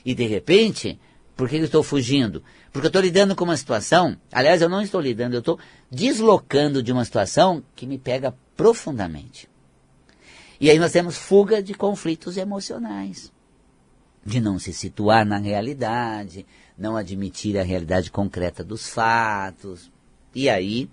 E 0.06 0.15
de 0.15 0.26
repente, 0.26 0.99
por 1.36 1.49
que 1.49 1.58
eu 1.58 1.65
estou 1.65 1.84
fugindo? 1.84 2.43
Porque 2.71 2.88
eu 2.88 2.89
estou 2.89 3.02
lidando 3.02 3.36
com 3.36 3.43
uma 3.43 3.58
situação, 3.58 4.17
aliás, 4.32 4.62
eu 4.62 4.69
não 4.69 4.82
estou 4.82 5.02
lidando, 5.02 5.36
eu 5.36 5.39
estou 5.39 5.60
deslocando 5.91 6.82
de 6.82 6.91
uma 6.91 7.04
situação 7.04 7.63
que 7.76 7.86
me 7.86 7.97
pega 7.97 8.34
profundamente. 8.56 9.49
E 10.59 10.69
aí 10.69 10.79
nós 10.79 10.91
temos 10.91 11.17
fuga 11.17 11.61
de 11.61 11.73
conflitos 11.73 12.37
emocionais, 12.37 13.31
de 14.25 14.39
não 14.39 14.57
se 14.57 14.73
situar 14.73 15.25
na 15.25 15.37
realidade, 15.37 16.45
não 16.77 16.95
admitir 16.95 17.57
a 17.57 17.63
realidade 17.63 18.11
concreta 18.11 18.63
dos 18.63 18.87
fatos. 18.87 19.91
E 20.33 20.49
aí, 20.49 20.89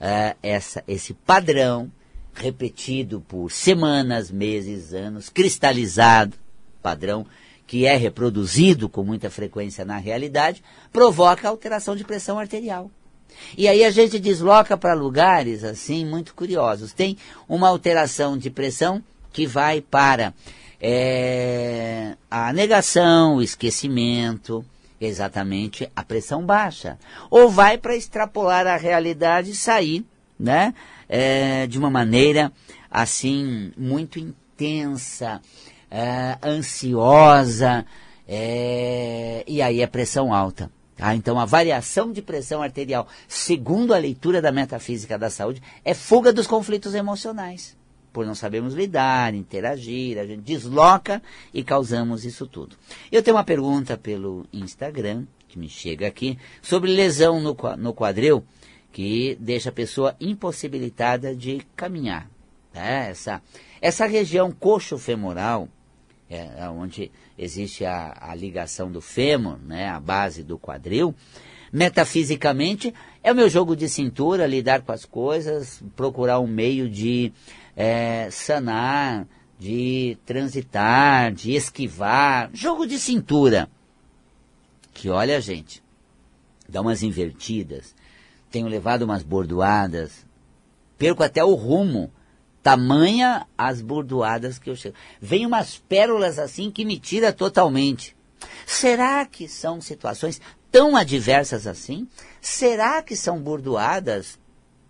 uh, 0.00 0.36
essa, 0.42 0.82
esse 0.86 1.14
padrão, 1.14 1.90
repetido 2.34 3.20
por 3.20 3.50
semanas, 3.50 4.30
meses, 4.30 4.92
anos, 4.92 5.28
cristalizado, 5.28 6.36
padrão 6.82 7.26
que 7.66 7.86
é 7.86 7.96
reproduzido 7.96 8.88
com 8.88 9.02
muita 9.02 9.30
frequência 9.30 9.84
na 9.84 9.96
realidade, 9.96 10.62
provoca 10.92 11.48
alteração 11.48 11.96
de 11.96 12.04
pressão 12.04 12.38
arterial. 12.38 12.90
E 13.56 13.68
aí 13.68 13.84
a 13.84 13.90
gente 13.90 14.18
desloca 14.18 14.76
para 14.76 14.94
lugares 14.94 15.64
assim 15.64 16.04
muito 16.04 16.34
curiosos. 16.34 16.92
Tem 16.92 17.16
uma 17.48 17.68
alteração 17.68 18.36
de 18.36 18.50
pressão 18.50 19.02
que 19.32 19.46
vai 19.46 19.80
para 19.80 20.34
é, 20.80 22.16
a 22.30 22.52
negação, 22.52 23.36
o 23.36 23.42
esquecimento, 23.42 24.64
exatamente 25.00 25.88
a 25.94 26.02
pressão 26.02 26.44
baixa. 26.44 26.98
Ou 27.30 27.48
vai 27.48 27.78
para 27.78 27.96
extrapolar 27.96 28.66
a 28.66 28.76
realidade 28.76 29.50
e 29.50 29.54
sair 29.54 30.04
né, 30.38 30.74
é, 31.08 31.66
de 31.66 31.78
uma 31.78 31.90
maneira 31.90 32.52
assim 32.90 33.72
muito 33.76 34.18
intensa, 34.18 35.40
é, 35.90 36.36
ansiosa, 36.42 37.86
é, 38.28 39.44
e 39.46 39.62
aí 39.62 39.82
a 39.82 39.88
pressão 39.88 40.32
alta. 40.32 40.70
Ah, 41.04 41.16
então, 41.16 41.36
a 41.36 41.44
variação 41.44 42.12
de 42.12 42.22
pressão 42.22 42.62
arterial, 42.62 43.08
segundo 43.26 43.92
a 43.92 43.98
leitura 43.98 44.40
da 44.40 44.52
metafísica 44.52 45.18
da 45.18 45.28
saúde, 45.28 45.60
é 45.84 45.94
fuga 45.94 46.32
dos 46.32 46.46
conflitos 46.46 46.94
emocionais. 46.94 47.76
Por 48.12 48.24
não 48.24 48.36
sabermos 48.36 48.72
lidar, 48.72 49.34
interagir, 49.34 50.16
a 50.16 50.24
gente 50.24 50.42
desloca 50.42 51.20
e 51.52 51.64
causamos 51.64 52.24
isso 52.24 52.46
tudo. 52.46 52.76
Eu 53.10 53.20
tenho 53.20 53.36
uma 53.36 53.42
pergunta 53.42 53.98
pelo 53.98 54.46
Instagram, 54.52 55.24
que 55.48 55.58
me 55.58 55.68
chega 55.68 56.06
aqui, 56.06 56.38
sobre 56.62 56.94
lesão 56.94 57.40
no, 57.40 57.56
no 57.78 57.92
quadril, 57.92 58.44
que 58.92 59.36
deixa 59.40 59.70
a 59.70 59.72
pessoa 59.72 60.14
impossibilitada 60.20 61.34
de 61.34 61.66
caminhar. 61.74 62.30
É, 62.72 63.10
essa, 63.10 63.42
essa 63.80 64.06
região 64.06 64.52
coxo-femoral, 64.52 65.68
é, 66.32 66.68
onde 66.70 67.10
existe 67.38 67.84
a, 67.84 68.16
a 68.18 68.34
ligação 68.34 68.90
do 68.90 69.00
fêmur, 69.00 69.58
né, 69.58 69.88
a 69.88 70.00
base 70.00 70.42
do 70.42 70.58
quadril. 70.58 71.14
Metafisicamente, 71.70 72.92
é 73.22 73.32
o 73.32 73.34
meu 73.34 73.48
jogo 73.48 73.76
de 73.76 73.88
cintura, 73.88 74.46
lidar 74.46 74.82
com 74.82 74.92
as 74.92 75.04
coisas, 75.04 75.82
procurar 75.94 76.40
um 76.40 76.46
meio 76.46 76.88
de 76.88 77.32
é, 77.76 78.28
sanar, 78.30 79.26
de 79.58 80.16
transitar, 80.24 81.32
de 81.32 81.52
esquivar. 81.52 82.50
Jogo 82.52 82.86
de 82.86 82.98
cintura. 82.98 83.68
Que 84.92 85.08
olha, 85.08 85.40
gente, 85.40 85.82
dá 86.68 86.80
umas 86.80 87.02
invertidas, 87.02 87.94
tenho 88.50 88.68
levado 88.68 89.02
umas 89.02 89.22
bordoadas, 89.22 90.26
perco 90.98 91.22
até 91.22 91.42
o 91.42 91.54
rumo 91.54 92.10
Tamanha 92.62 93.46
as 93.58 93.80
bordoadas 93.80 94.58
que 94.58 94.70
eu 94.70 94.76
chego. 94.76 94.94
Vem 95.20 95.44
umas 95.44 95.76
pérolas 95.76 96.38
assim 96.38 96.70
que 96.70 96.84
me 96.84 96.98
tira 96.98 97.32
totalmente. 97.32 98.16
Será 98.66 99.24
que 99.26 99.48
são 99.48 99.80
situações 99.80 100.40
tão 100.70 100.96
adversas 100.96 101.66
assim? 101.66 102.08
Será 102.40 103.02
que 103.02 103.16
são 103.16 103.40
bordoadas 103.40 104.38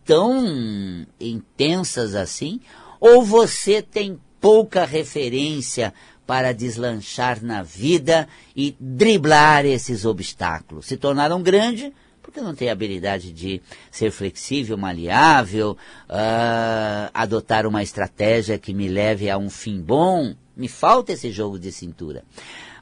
tão 0.04 1.06
intensas 1.18 2.14
assim? 2.14 2.60
Ou 3.00 3.24
você 3.24 3.80
tem 3.82 4.20
pouca 4.40 4.84
referência 4.84 5.94
para 6.26 6.52
deslanchar 6.52 7.42
na 7.42 7.62
vida 7.62 8.28
e 8.54 8.76
driblar 8.78 9.64
esses 9.64 10.04
obstáculos? 10.04 10.86
Se 10.86 10.96
tornaram 10.96 11.42
grandes 11.42 11.90
porque 12.32 12.40
não 12.40 12.54
tem 12.54 12.70
habilidade 12.70 13.30
de 13.30 13.60
ser 13.90 14.10
flexível, 14.10 14.78
maleável, 14.78 15.72
uh, 16.08 17.10
adotar 17.12 17.66
uma 17.66 17.82
estratégia 17.82 18.58
que 18.58 18.72
me 18.72 18.88
leve 18.88 19.28
a 19.28 19.36
um 19.36 19.50
fim 19.50 19.82
bom. 19.82 20.34
Me 20.56 20.66
falta 20.66 21.12
esse 21.12 21.30
jogo 21.30 21.58
de 21.58 21.70
cintura. 21.70 22.24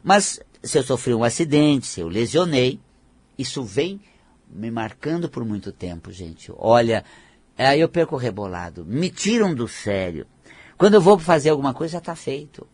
Mas 0.04 0.40
se 0.62 0.78
eu 0.78 0.84
sofri 0.84 1.12
um 1.12 1.24
acidente, 1.24 1.88
se 1.88 2.00
eu 2.00 2.06
lesionei, 2.06 2.78
isso 3.36 3.64
vem 3.64 4.00
me 4.48 4.70
marcando 4.70 5.28
por 5.28 5.44
muito 5.44 5.72
tempo, 5.72 6.12
gente. 6.12 6.52
Olha, 6.56 7.04
aí 7.58 7.80
eu 7.80 7.88
perco 7.88 8.14
o 8.14 8.18
rebolado. 8.18 8.84
Me 8.86 9.10
tiram 9.10 9.52
do 9.52 9.66
sério. 9.66 10.28
Quando 10.78 10.94
eu 10.94 11.00
vou 11.00 11.18
fazer 11.18 11.50
alguma 11.50 11.74
coisa, 11.74 11.94
já 11.94 11.98
está 11.98 12.14
feito. 12.14 12.66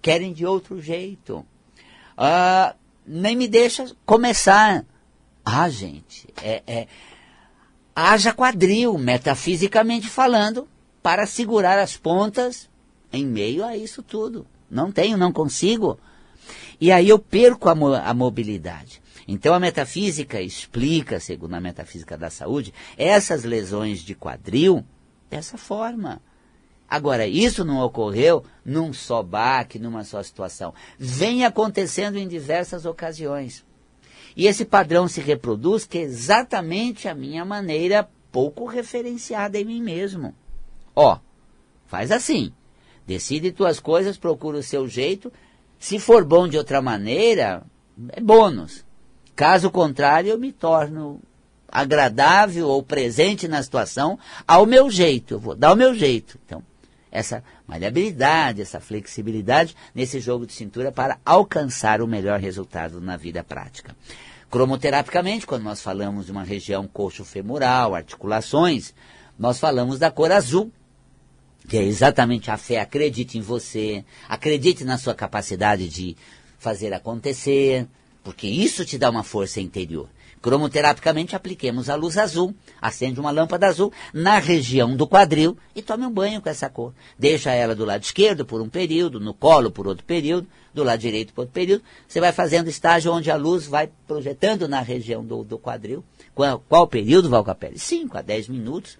Querem 0.00 0.32
de 0.32 0.46
outro 0.46 0.80
jeito. 0.80 1.44
Uh, 2.16 2.72
nem 3.04 3.34
me 3.34 3.48
deixa 3.48 3.84
começar. 4.06 4.84
Ah, 5.50 5.70
gente, 5.70 6.28
é, 6.42 6.62
é, 6.66 6.86
haja 7.96 8.34
quadril, 8.34 8.98
metafisicamente 8.98 10.06
falando, 10.06 10.68
para 11.02 11.24
segurar 11.24 11.78
as 11.78 11.96
pontas 11.96 12.68
em 13.10 13.24
meio 13.24 13.64
a 13.64 13.74
isso 13.74 14.02
tudo. 14.02 14.46
Não 14.70 14.92
tenho, 14.92 15.16
não 15.16 15.32
consigo. 15.32 15.98
E 16.78 16.92
aí 16.92 17.08
eu 17.08 17.18
perco 17.18 17.70
a, 17.70 17.74
mo 17.74 17.94
a 17.94 18.12
mobilidade. 18.12 19.00
Então 19.26 19.54
a 19.54 19.58
metafísica 19.58 20.38
explica, 20.38 21.18
segundo 21.18 21.54
a 21.54 21.60
metafísica 21.60 22.18
da 22.18 22.28
saúde, 22.28 22.74
essas 22.98 23.42
lesões 23.42 24.00
de 24.00 24.14
quadril 24.14 24.84
dessa 25.30 25.56
forma. 25.56 26.20
Agora, 26.90 27.26
isso 27.26 27.64
não 27.64 27.78
ocorreu 27.78 28.44
num 28.62 28.92
só 28.92 29.22
baque, 29.22 29.78
numa 29.78 30.04
só 30.04 30.22
situação. 30.22 30.74
Vem 30.98 31.46
acontecendo 31.46 32.18
em 32.18 32.28
diversas 32.28 32.84
ocasiões. 32.84 33.64
E 34.38 34.46
esse 34.46 34.64
padrão 34.64 35.08
se 35.08 35.20
reproduz 35.20 35.84
que 35.84 35.98
é 35.98 36.02
exatamente 36.02 37.08
a 37.08 37.14
minha 37.14 37.44
maneira 37.44 38.08
pouco 38.30 38.66
referenciada 38.66 39.58
em 39.58 39.64
mim 39.64 39.82
mesmo. 39.82 40.32
Ó, 40.94 41.18
faz 41.88 42.12
assim. 42.12 42.52
Decide 43.04 43.50
tuas 43.50 43.80
coisas, 43.80 44.16
procura 44.16 44.58
o 44.58 44.62
seu 44.62 44.86
jeito. 44.86 45.32
Se 45.76 45.98
for 45.98 46.24
bom 46.24 46.46
de 46.46 46.56
outra 46.56 46.80
maneira, 46.80 47.64
é 48.10 48.20
bônus. 48.20 48.84
Caso 49.34 49.72
contrário, 49.72 50.30
eu 50.30 50.38
me 50.38 50.52
torno 50.52 51.20
agradável 51.66 52.68
ou 52.68 52.80
presente 52.80 53.48
na 53.48 53.60
situação 53.60 54.20
ao 54.46 54.64
meu 54.66 54.88
jeito. 54.88 55.34
Eu 55.34 55.40
vou 55.40 55.56
dar 55.56 55.72
o 55.72 55.76
meu 55.76 55.92
jeito. 55.96 56.38
Então, 56.46 56.62
essa 57.10 57.42
maleabilidade, 57.66 58.62
essa 58.62 58.78
flexibilidade 58.78 59.74
nesse 59.92 60.20
jogo 60.20 60.46
de 60.46 60.52
cintura 60.52 60.92
para 60.92 61.18
alcançar 61.24 62.00
o 62.00 62.06
melhor 62.06 62.38
resultado 62.38 63.00
na 63.00 63.16
vida 63.16 63.42
prática. 63.42 63.96
Cromoterapicamente, 64.50 65.46
quando 65.46 65.62
nós 65.62 65.82
falamos 65.82 66.26
de 66.26 66.32
uma 66.32 66.42
região 66.42 66.86
coxo-femoral, 66.86 67.94
articulações, 67.94 68.94
nós 69.38 69.58
falamos 69.58 69.98
da 69.98 70.10
cor 70.10 70.32
azul, 70.32 70.72
que 71.68 71.76
é 71.76 71.82
exatamente 71.82 72.50
a 72.50 72.56
fé. 72.56 72.80
Acredite 72.80 73.36
em 73.36 73.42
você, 73.42 74.04
acredite 74.26 74.84
na 74.84 74.96
sua 74.96 75.14
capacidade 75.14 75.88
de 75.88 76.16
fazer 76.58 76.94
acontecer, 76.94 77.86
porque 78.24 78.46
isso 78.46 78.86
te 78.86 78.96
dá 78.96 79.10
uma 79.10 79.22
força 79.22 79.60
interior. 79.60 80.08
Cromoterapicamente, 80.40 81.34
apliquemos 81.34 81.90
a 81.90 81.94
luz 81.94 82.16
azul, 82.16 82.54
acende 82.80 83.18
uma 83.18 83.30
lâmpada 83.30 83.66
azul 83.66 83.92
na 84.12 84.38
região 84.38 84.96
do 84.96 85.06
quadril 85.06 85.56
e 85.74 85.82
tome 85.82 86.06
um 86.06 86.10
banho 86.10 86.40
com 86.40 86.48
essa 86.48 86.68
cor. 86.68 86.94
Deixa 87.18 87.52
ela 87.52 87.74
do 87.74 87.84
lado 87.84 88.02
esquerdo 88.02 88.46
por 88.46 88.60
um 88.60 88.68
período, 88.68 89.18
no 89.18 89.34
colo 89.34 89.70
por 89.70 89.86
outro 89.86 90.04
período, 90.04 90.46
do 90.72 90.84
lado 90.84 91.00
direito 91.00 91.32
por 91.32 91.42
outro 91.42 91.54
período. 91.54 91.82
Você 92.06 92.20
vai 92.20 92.32
fazendo 92.32 92.68
estágio 92.68 93.12
onde 93.12 93.30
a 93.30 93.36
luz 93.36 93.66
vai 93.66 93.90
projetando 94.06 94.68
na 94.68 94.80
região 94.80 95.24
do, 95.24 95.42
do 95.42 95.58
quadril. 95.58 96.04
Qual, 96.34 96.62
qual 96.68 96.86
período, 96.86 97.28
Valcapelli? 97.28 97.78
5 97.78 98.18
a 98.18 98.22
10 98.22 98.48
minutos 98.48 98.98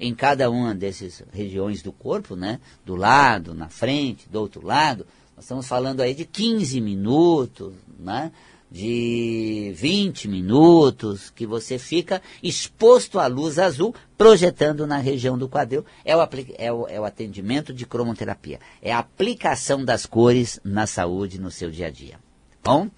em 0.00 0.12
cada 0.12 0.50
uma 0.50 0.74
dessas 0.74 1.22
regiões 1.32 1.80
do 1.80 1.92
corpo, 1.92 2.34
né? 2.34 2.58
Do 2.84 2.96
lado, 2.96 3.54
na 3.54 3.68
frente, 3.68 4.28
do 4.28 4.40
outro 4.40 4.66
lado. 4.66 5.06
Nós 5.36 5.44
estamos 5.44 5.66
falando 5.66 6.00
aí 6.00 6.12
de 6.12 6.24
15 6.24 6.80
minutos, 6.80 7.72
né? 8.00 8.32
De 8.72 9.70
20 9.76 10.28
minutos 10.28 11.28
que 11.28 11.46
você 11.46 11.78
fica 11.78 12.22
exposto 12.42 13.18
à 13.18 13.26
luz 13.26 13.58
azul 13.58 13.94
projetando 14.16 14.86
na 14.86 14.96
região 14.96 15.36
do 15.36 15.46
quadril. 15.46 15.84
É 16.02 16.16
o, 16.16 16.28
é 16.56 16.72
o, 16.72 16.88
é 16.88 16.98
o 16.98 17.04
atendimento 17.04 17.74
de 17.74 17.84
cromoterapia. 17.84 18.58
É 18.80 18.90
a 18.90 19.00
aplicação 19.00 19.84
das 19.84 20.06
cores 20.06 20.58
na 20.64 20.86
saúde 20.86 21.38
no 21.38 21.50
seu 21.50 21.70
dia 21.70 21.88
a 21.88 21.90
dia. 21.90 22.18
Bom? 22.64 22.88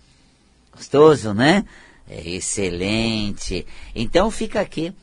Gostoso, 0.73 1.35
né? 1.35 1.65
É 2.09 2.21
excelente. 2.29 3.67
Então 3.97 4.31
fica 4.31 4.61
aqui 4.61 4.95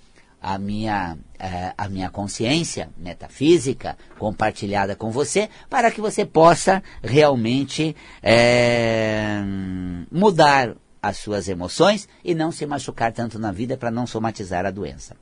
a 0.41 0.57
minha, 0.57 1.17
é, 1.37 1.73
a 1.77 1.87
minha 1.87 2.09
consciência 2.09 2.89
metafísica 2.97 3.97
compartilhada 4.17 4.95
com 4.95 5.11
você, 5.11 5.49
para 5.69 5.91
que 5.91 6.01
você 6.01 6.25
possa 6.25 6.81
realmente 7.03 7.95
é, 8.23 9.39
mudar 10.11 10.75
as 11.01 11.17
suas 11.17 11.47
emoções 11.47 12.07
e 12.23 12.33
não 12.33 12.51
se 12.51 12.65
machucar 12.65 13.11
tanto 13.11 13.37
na 13.39 13.51
vida 13.51 13.77
para 13.77 13.91
não 13.91 14.07
somatizar 14.07 14.65
a 14.65 14.71
doença. 14.71 15.15